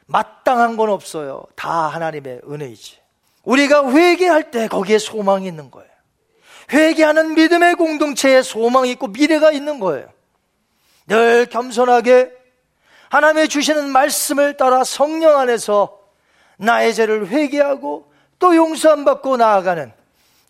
마땅한 0.08 0.76
건 0.76 0.90
없어요. 0.90 1.44
다 1.54 1.88
하나님의 1.88 2.40
은혜이지. 2.48 2.98
우리가 3.44 3.90
회개할 3.90 4.50
때 4.50 4.66
거기에 4.68 4.98
소망이 4.98 5.46
있는 5.46 5.70
거예요. 5.70 5.88
회개하는 6.72 7.34
믿음의 7.34 7.76
공동체에 7.76 8.42
소망이 8.42 8.90
있고 8.92 9.08
미래가 9.08 9.52
있는 9.52 9.78
거예요. 9.80 10.08
늘 11.06 11.46
겸손하게 11.46 12.32
하나님의 13.10 13.48
주시는 13.48 13.90
말씀을 13.90 14.56
따라 14.56 14.84
성령 14.84 15.38
안에서 15.38 15.98
나의 16.58 16.94
죄를 16.94 17.28
회개하고 17.28 18.12
또 18.38 18.56
용서함 18.56 19.04
받고 19.04 19.36
나아가는 19.36 19.92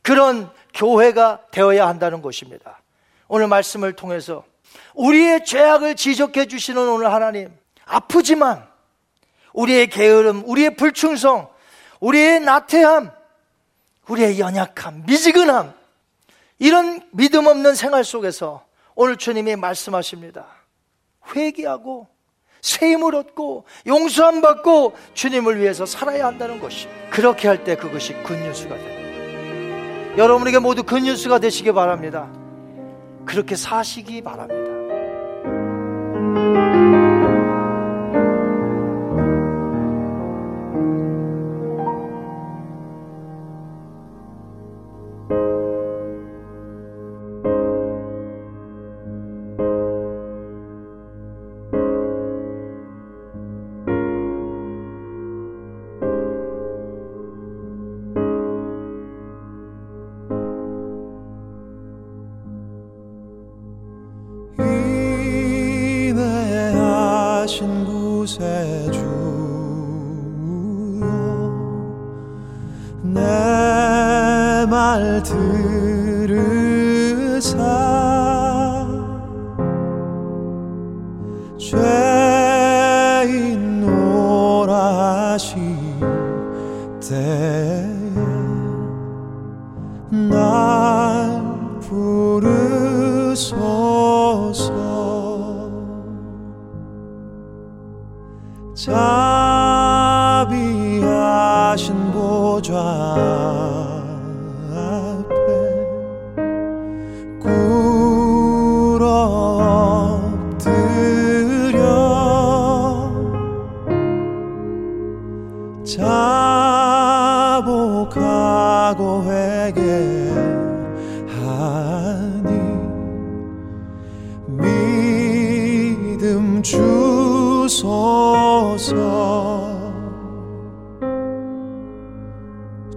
그런 0.03 0.51
교회가 0.75 1.43
되어야 1.51 1.87
한다는 1.87 2.23
것입니다. 2.23 2.81
오늘 3.29 3.47
말씀을 3.49 3.93
통해서 3.93 4.45
우리의 4.95 5.45
죄악을 5.45 5.97
지적해 5.97 6.47
주시는 6.47 6.89
오늘 6.89 7.13
하나님 7.13 7.57
아프지만 7.85 8.67
우리의 9.59 9.89
게으름, 9.89 10.45
우리의 10.47 10.77
불충성, 10.77 11.49
우리의 12.01 12.41
나태함, 12.41 13.11
우리의 14.09 14.39
연약함, 14.39 15.05
미지근함, 15.07 15.73
이런 16.61 17.01
믿음 17.13 17.47
없는 17.47 17.75
생활 17.75 18.05
속에서 18.05 18.65
오늘 18.95 19.17
주님이 19.17 19.57
말씀하십니다. 19.57 20.47
회개하고 21.35 22.07
세임을 22.61 23.15
얻고 23.15 23.65
용서함 23.87 24.41
받고 24.41 24.97
주님을 25.15 25.61
위해서 25.61 25.87
살아야 25.87 26.27
한다는 26.27 26.61
것이 26.61 26.89
그렇게 27.11 27.49
할 27.49 27.65
때 27.65 27.77
그것이 27.77 28.15
굿뉴스가 28.23 28.77
됩니다. 28.77 30.19
여러분에게 30.19 30.59
모두 30.59 30.83
굿뉴스가 30.83 31.39
되시기 31.39 31.73
바랍니다. 31.73 32.29
그렇게 33.25 33.57
사시기 33.57 34.23
바랍니다. 34.23 34.68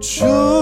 주 0.02 0.61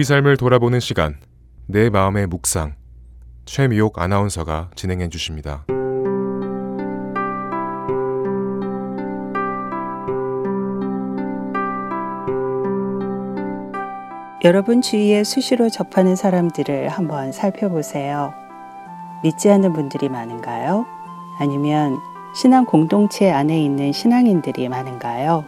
우리 0.00 0.04
삶을 0.06 0.38
돌아보는 0.38 0.80
시간, 0.80 1.18
내 1.66 1.90
마음의 1.90 2.28
묵상. 2.28 2.72
최미옥 3.44 3.98
아나운서가 3.98 4.70
진행해 4.74 5.10
주십니다. 5.10 5.66
여러분 14.42 14.80
주위에 14.80 15.22
수시로 15.22 15.68
접하는 15.68 16.16
사람들을 16.16 16.88
한번 16.88 17.30
살펴보세요. 17.30 18.32
믿지 19.22 19.50
않는 19.50 19.74
분들이 19.74 20.08
많은가요? 20.08 20.86
아니면 21.38 21.98
신앙 22.34 22.64
공동체 22.64 23.30
안에 23.30 23.62
있는 23.62 23.92
신앙인들이 23.92 24.70
많은가요? 24.70 25.44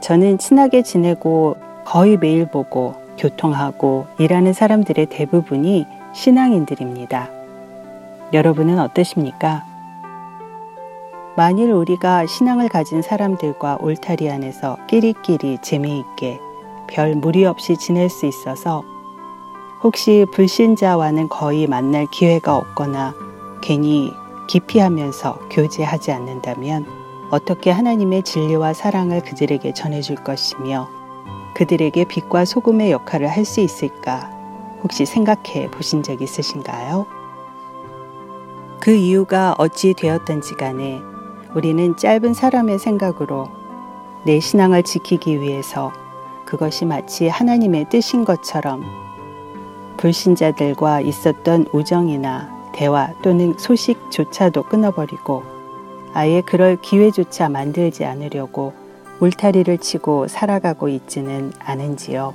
저는 0.00 0.38
친하게 0.38 0.80
지내고 0.80 1.67
거의 1.88 2.18
매일 2.18 2.44
보고 2.44 2.96
교통하고 3.16 4.06
일하는 4.18 4.52
사람들의 4.52 5.06
대부분이 5.06 5.86
신앙인들입니다. 6.12 7.30
여러분은 8.34 8.78
어떠십니까? 8.78 9.64
만일 11.34 11.72
우리가 11.72 12.26
신앙을 12.26 12.68
가진 12.68 13.00
사람들과 13.00 13.78
울타리 13.80 14.28
안에서 14.28 14.76
끼리끼리 14.86 15.58
재미있게 15.62 16.38
별 16.88 17.14
무리 17.14 17.46
없이 17.46 17.78
지낼 17.78 18.10
수 18.10 18.26
있어서 18.26 18.82
혹시 19.82 20.26
불신자와는 20.34 21.30
거의 21.30 21.66
만날 21.66 22.06
기회가 22.10 22.54
없거나 22.54 23.14
괜히 23.62 24.12
기피하면서 24.46 25.38
교제하지 25.50 26.12
않는다면 26.12 26.84
어떻게 27.30 27.70
하나님의 27.70 28.24
진리와 28.24 28.74
사랑을 28.74 29.22
그들에게 29.22 29.72
전해줄 29.72 30.16
것이며 30.16 30.97
그들에게 31.58 32.04
빛과 32.04 32.44
소금의 32.44 32.92
역할을 32.92 33.26
할 33.26 33.44
수 33.44 33.60
있을까 33.60 34.30
혹시 34.84 35.04
생각해 35.04 35.70
보신 35.72 36.04
적 36.04 36.22
있으신가요? 36.22 37.06
그 38.78 38.92
이유가 38.92 39.56
어찌 39.58 39.92
되었던지 39.92 40.54
간에 40.54 41.00
우리는 41.56 41.96
짧은 41.96 42.32
사람의 42.32 42.78
생각으로 42.78 43.48
내 44.24 44.38
신앙을 44.38 44.84
지키기 44.84 45.40
위해서 45.40 45.92
그것이 46.46 46.84
마치 46.84 47.26
하나님의 47.26 47.88
뜻인 47.88 48.24
것처럼 48.24 48.84
불신자들과 49.96 51.00
있었던 51.00 51.66
우정이나 51.72 52.70
대화 52.72 53.12
또는 53.22 53.54
소식조차도 53.58 54.62
끊어버리고 54.64 55.42
아예 56.14 56.40
그럴 56.40 56.76
기회조차 56.80 57.48
만들지 57.48 58.04
않으려고 58.04 58.72
울타리를 59.20 59.78
치고 59.78 60.28
살아가고 60.28 60.88
있지는 60.88 61.52
않은지요. 61.58 62.32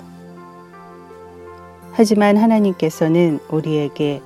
하지만 1.91 2.37
하나님께서는 2.37 3.39
우리에게 3.49 4.21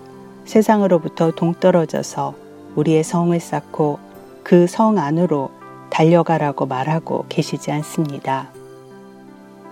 세상으로부터 0.46 1.32
동떨어져서 1.32 2.34
우리의 2.76 3.04
성을 3.04 3.38
쌓고 3.40 4.00
그 4.44 4.66
성 4.68 4.98
안으로 4.98 5.52
달려가라고 5.90 6.66
말하고 6.66 7.26
계시지 7.30 7.72
않습니다. 7.72 8.50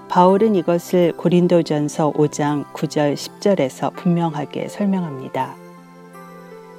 바울은 0.09 0.55
이것을 0.55 1.13
고린도전서 1.17 2.13
5장 2.13 2.65
9절 2.73 3.15
10절에서 3.15 3.93
분명하게 3.95 4.67
설명합니다. 4.67 5.55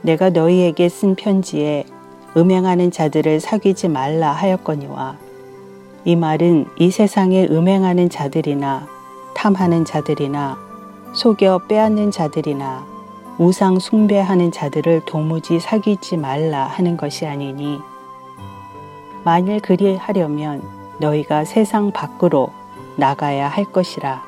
내가 0.02 0.30
너희에게 0.30 0.88
쓴 0.88 1.14
편지에 1.14 1.84
음행하는 2.36 2.90
자들을 2.90 3.40
사귀지 3.40 3.88
말라 3.88 4.30
하였거니와 4.32 5.16
이 6.06 6.14
말은 6.14 6.66
이 6.76 6.92
세상에 6.92 7.48
음행하는 7.50 8.08
자들이나 8.10 8.86
탐하는 9.34 9.84
자들이나 9.84 10.56
속여 11.12 11.62
빼앗는 11.66 12.12
자들이나 12.12 12.86
우상 13.38 13.80
숭배하는 13.80 14.52
자들을 14.52 15.02
도무지 15.04 15.58
사귀지 15.58 16.16
말라 16.16 16.62
하는 16.62 16.96
것이 16.96 17.26
아니니 17.26 17.80
만일 19.24 19.58
그리하려면 19.58 20.62
너희가 21.00 21.44
세상 21.44 21.90
밖으로 21.90 22.50
나가야 22.94 23.48
할 23.48 23.64
것이라. 23.64 24.22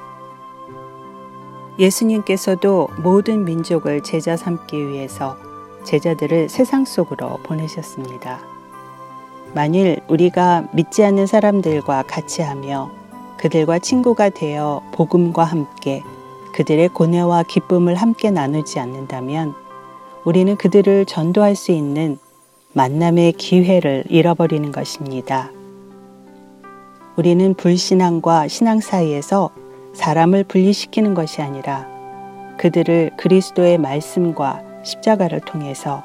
예수님께서도 1.79 2.89
모든 3.05 3.45
민족을 3.45 4.03
제자 4.03 4.37
삼기 4.37 4.89
위해서 4.89 5.37
제자들을 5.85 6.49
세상 6.49 6.85
속으로 6.85 7.39
보내셨습니다. 7.45 8.48
만일 9.55 10.01
우리가 10.09 10.69
믿지 10.73 11.05
않는 11.05 11.27
사람들과 11.27 12.03
같이 12.03 12.43
하며 12.43 12.91
그들과 13.39 13.79
친구가 13.79 14.31
되어 14.31 14.83
복음과 14.93 15.45
함께 15.45 16.03
그들의 16.55 16.89
고뇌와 16.89 17.45
기쁨을 17.45 17.95
함께 17.95 18.31
나누지 18.31 18.81
않는다면 18.81 19.55
우리는 20.25 20.57
그들을 20.57 21.07
전도할 21.07 21.55
수 21.55 21.73
있는 21.73 22.19
만남의 22.73 23.33
기회를 23.33 24.05
잃어버리는 24.09 24.71
것입니다. 24.73 25.51
우리는 27.17 27.55
불신앙과 27.55 28.49
신앙 28.49 28.81
사이에서 28.81 29.51
사람을 29.95 30.45
분리시키는 30.45 31.15
것이 31.15 31.43
아니라 31.43 31.87
그들을 32.59 33.13
그리스도의 33.17 33.79
말씀과 33.79 34.63
십자가를 34.83 35.41
통해서 35.41 36.03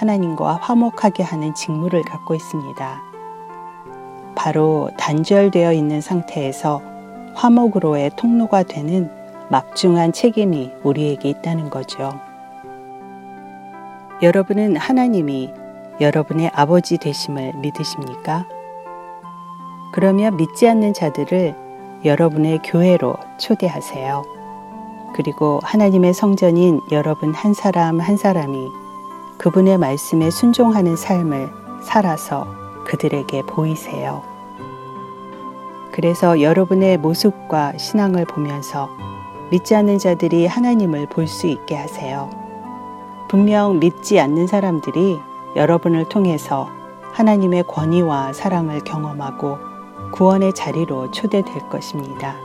하나님과 0.00 0.56
화목하게 0.62 1.22
하는 1.22 1.54
직무를 1.54 2.02
갖고 2.02 2.34
있습니다. 2.34 3.02
바로 4.34 4.88
단절되어 4.96 5.74
있는 5.74 6.00
상태에서 6.00 6.80
화목으로의 7.34 8.12
통로가 8.16 8.62
되는 8.62 9.10
막중한 9.50 10.12
책임이 10.12 10.72
우리에게 10.84 11.28
있다는 11.28 11.68
거죠. 11.68 12.18
여러분은 14.22 14.76
하나님이 14.76 15.52
여러분의 16.00 16.50
아버지 16.54 16.96
되심을 16.96 17.52
믿으십니까? 17.56 18.46
그러면 19.92 20.36
믿지 20.36 20.66
않는 20.66 20.94
자들을 20.94 21.54
여러분의 22.06 22.60
교회로 22.64 23.16
초대하세요. 23.38 24.22
그리고 25.14 25.60
하나님의 25.62 26.14
성전인 26.14 26.80
여러분 26.90 27.34
한 27.34 27.52
사람 27.52 28.00
한 28.00 28.16
사람이 28.16 28.89
그분의 29.40 29.78
말씀에 29.78 30.28
순종하는 30.28 30.96
삶을 30.96 31.50
살아서 31.82 32.46
그들에게 32.84 33.40
보이세요. 33.44 34.22
그래서 35.92 36.42
여러분의 36.42 36.98
모습과 36.98 37.78
신앙을 37.78 38.26
보면서 38.26 38.90
믿지 39.50 39.74
않는 39.74 39.96
자들이 39.98 40.46
하나님을 40.46 41.06
볼 41.06 41.26
수 41.26 41.46
있게 41.46 41.74
하세요. 41.74 42.28
분명 43.30 43.80
믿지 43.80 44.20
않는 44.20 44.46
사람들이 44.46 45.18
여러분을 45.56 46.06
통해서 46.10 46.68
하나님의 47.12 47.64
권위와 47.66 48.34
사랑을 48.34 48.80
경험하고 48.80 49.56
구원의 50.12 50.52
자리로 50.52 51.12
초대될 51.12 51.70
것입니다. 51.70 52.36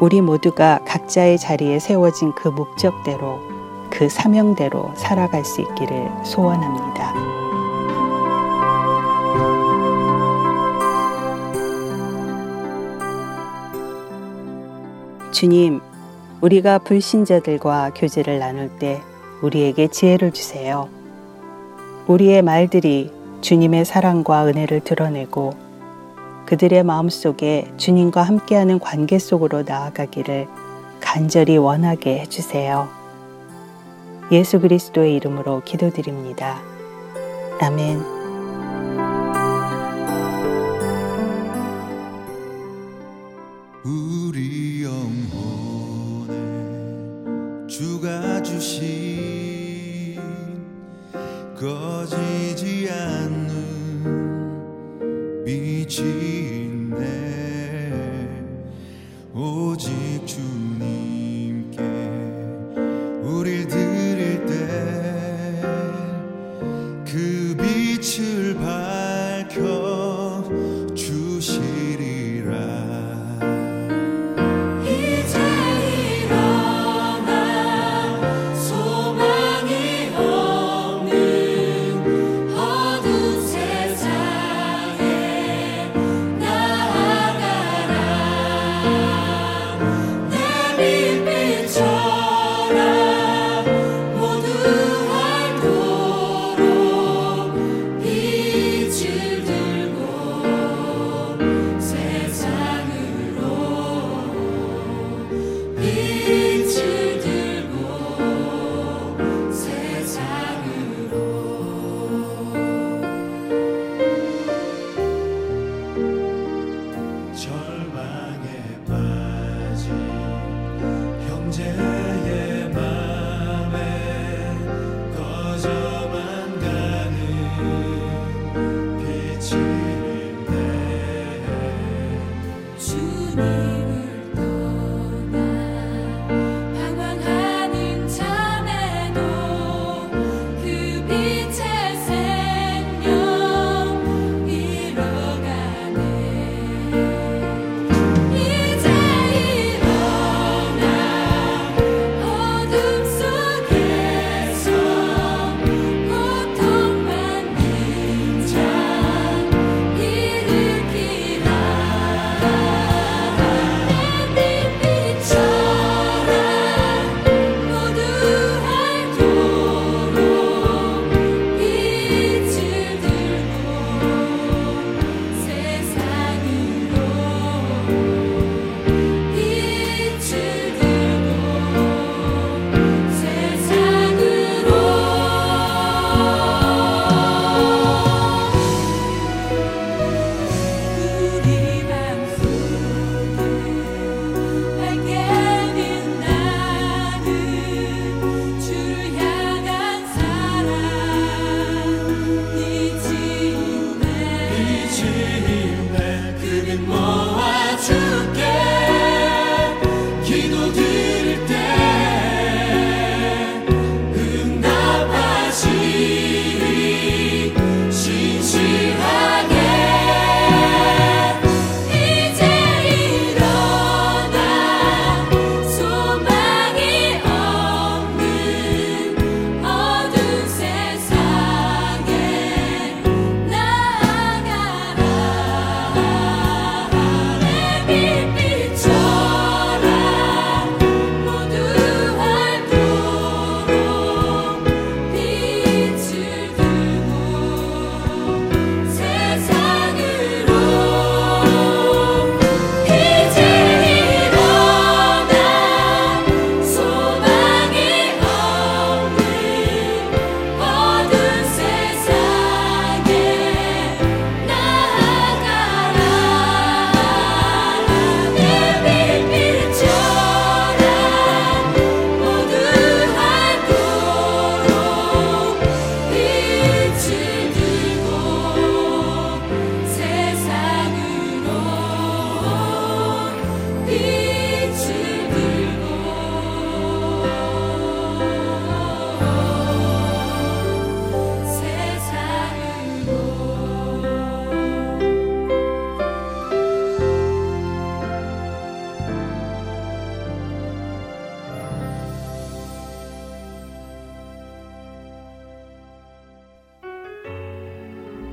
우리 0.00 0.20
모두가 0.20 0.80
각자의 0.84 1.38
자리에 1.38 1.78
세워진 1.78 2.32
그 2.32 2.48
목적대로 2.48 3.51
그 3.92 4.08
사명대로 4.08 4.90
살아갈 4.96 5.44
수 5.44 5.60
있기를 5.60 6.10
소원합니다. 6.24 7.12
주님, 15.30 15.80
우리가 16.40 16.78
불신자들과 16.78 17.92
교제를 17.94 18.38
나눌 18.38 18.70
때 18.78 19.00
우리에게 19.42 19.88
지혜를 19.88 20.32
주세요. 20.32 20.88
우리의 22.06 22.42
말들이 22.42 23.12
주님의 23.42 23.84
사랑과 23.84 24.46
은혜를 24.46 24.80
드러내고 24.80 25.52
그들의 26.46 26.82
마음 26.82 27.08
속에 27.08 27.70
주님과 27.76 28.22
함께하는 28.22 28.78
관계 28.78 29.18
속으로 29.18 29.62
나아가기를 29.62 30.48
간절히 31.00 31.56
원하게 31.58 32.20
해주세요. 32.20 33.01
예수 34.32 34.60
그리스도의 34.60 35.14
이름으로 35.16 35.60
기도드립니다. 35.62 36.62
아멘. 37.60 38.21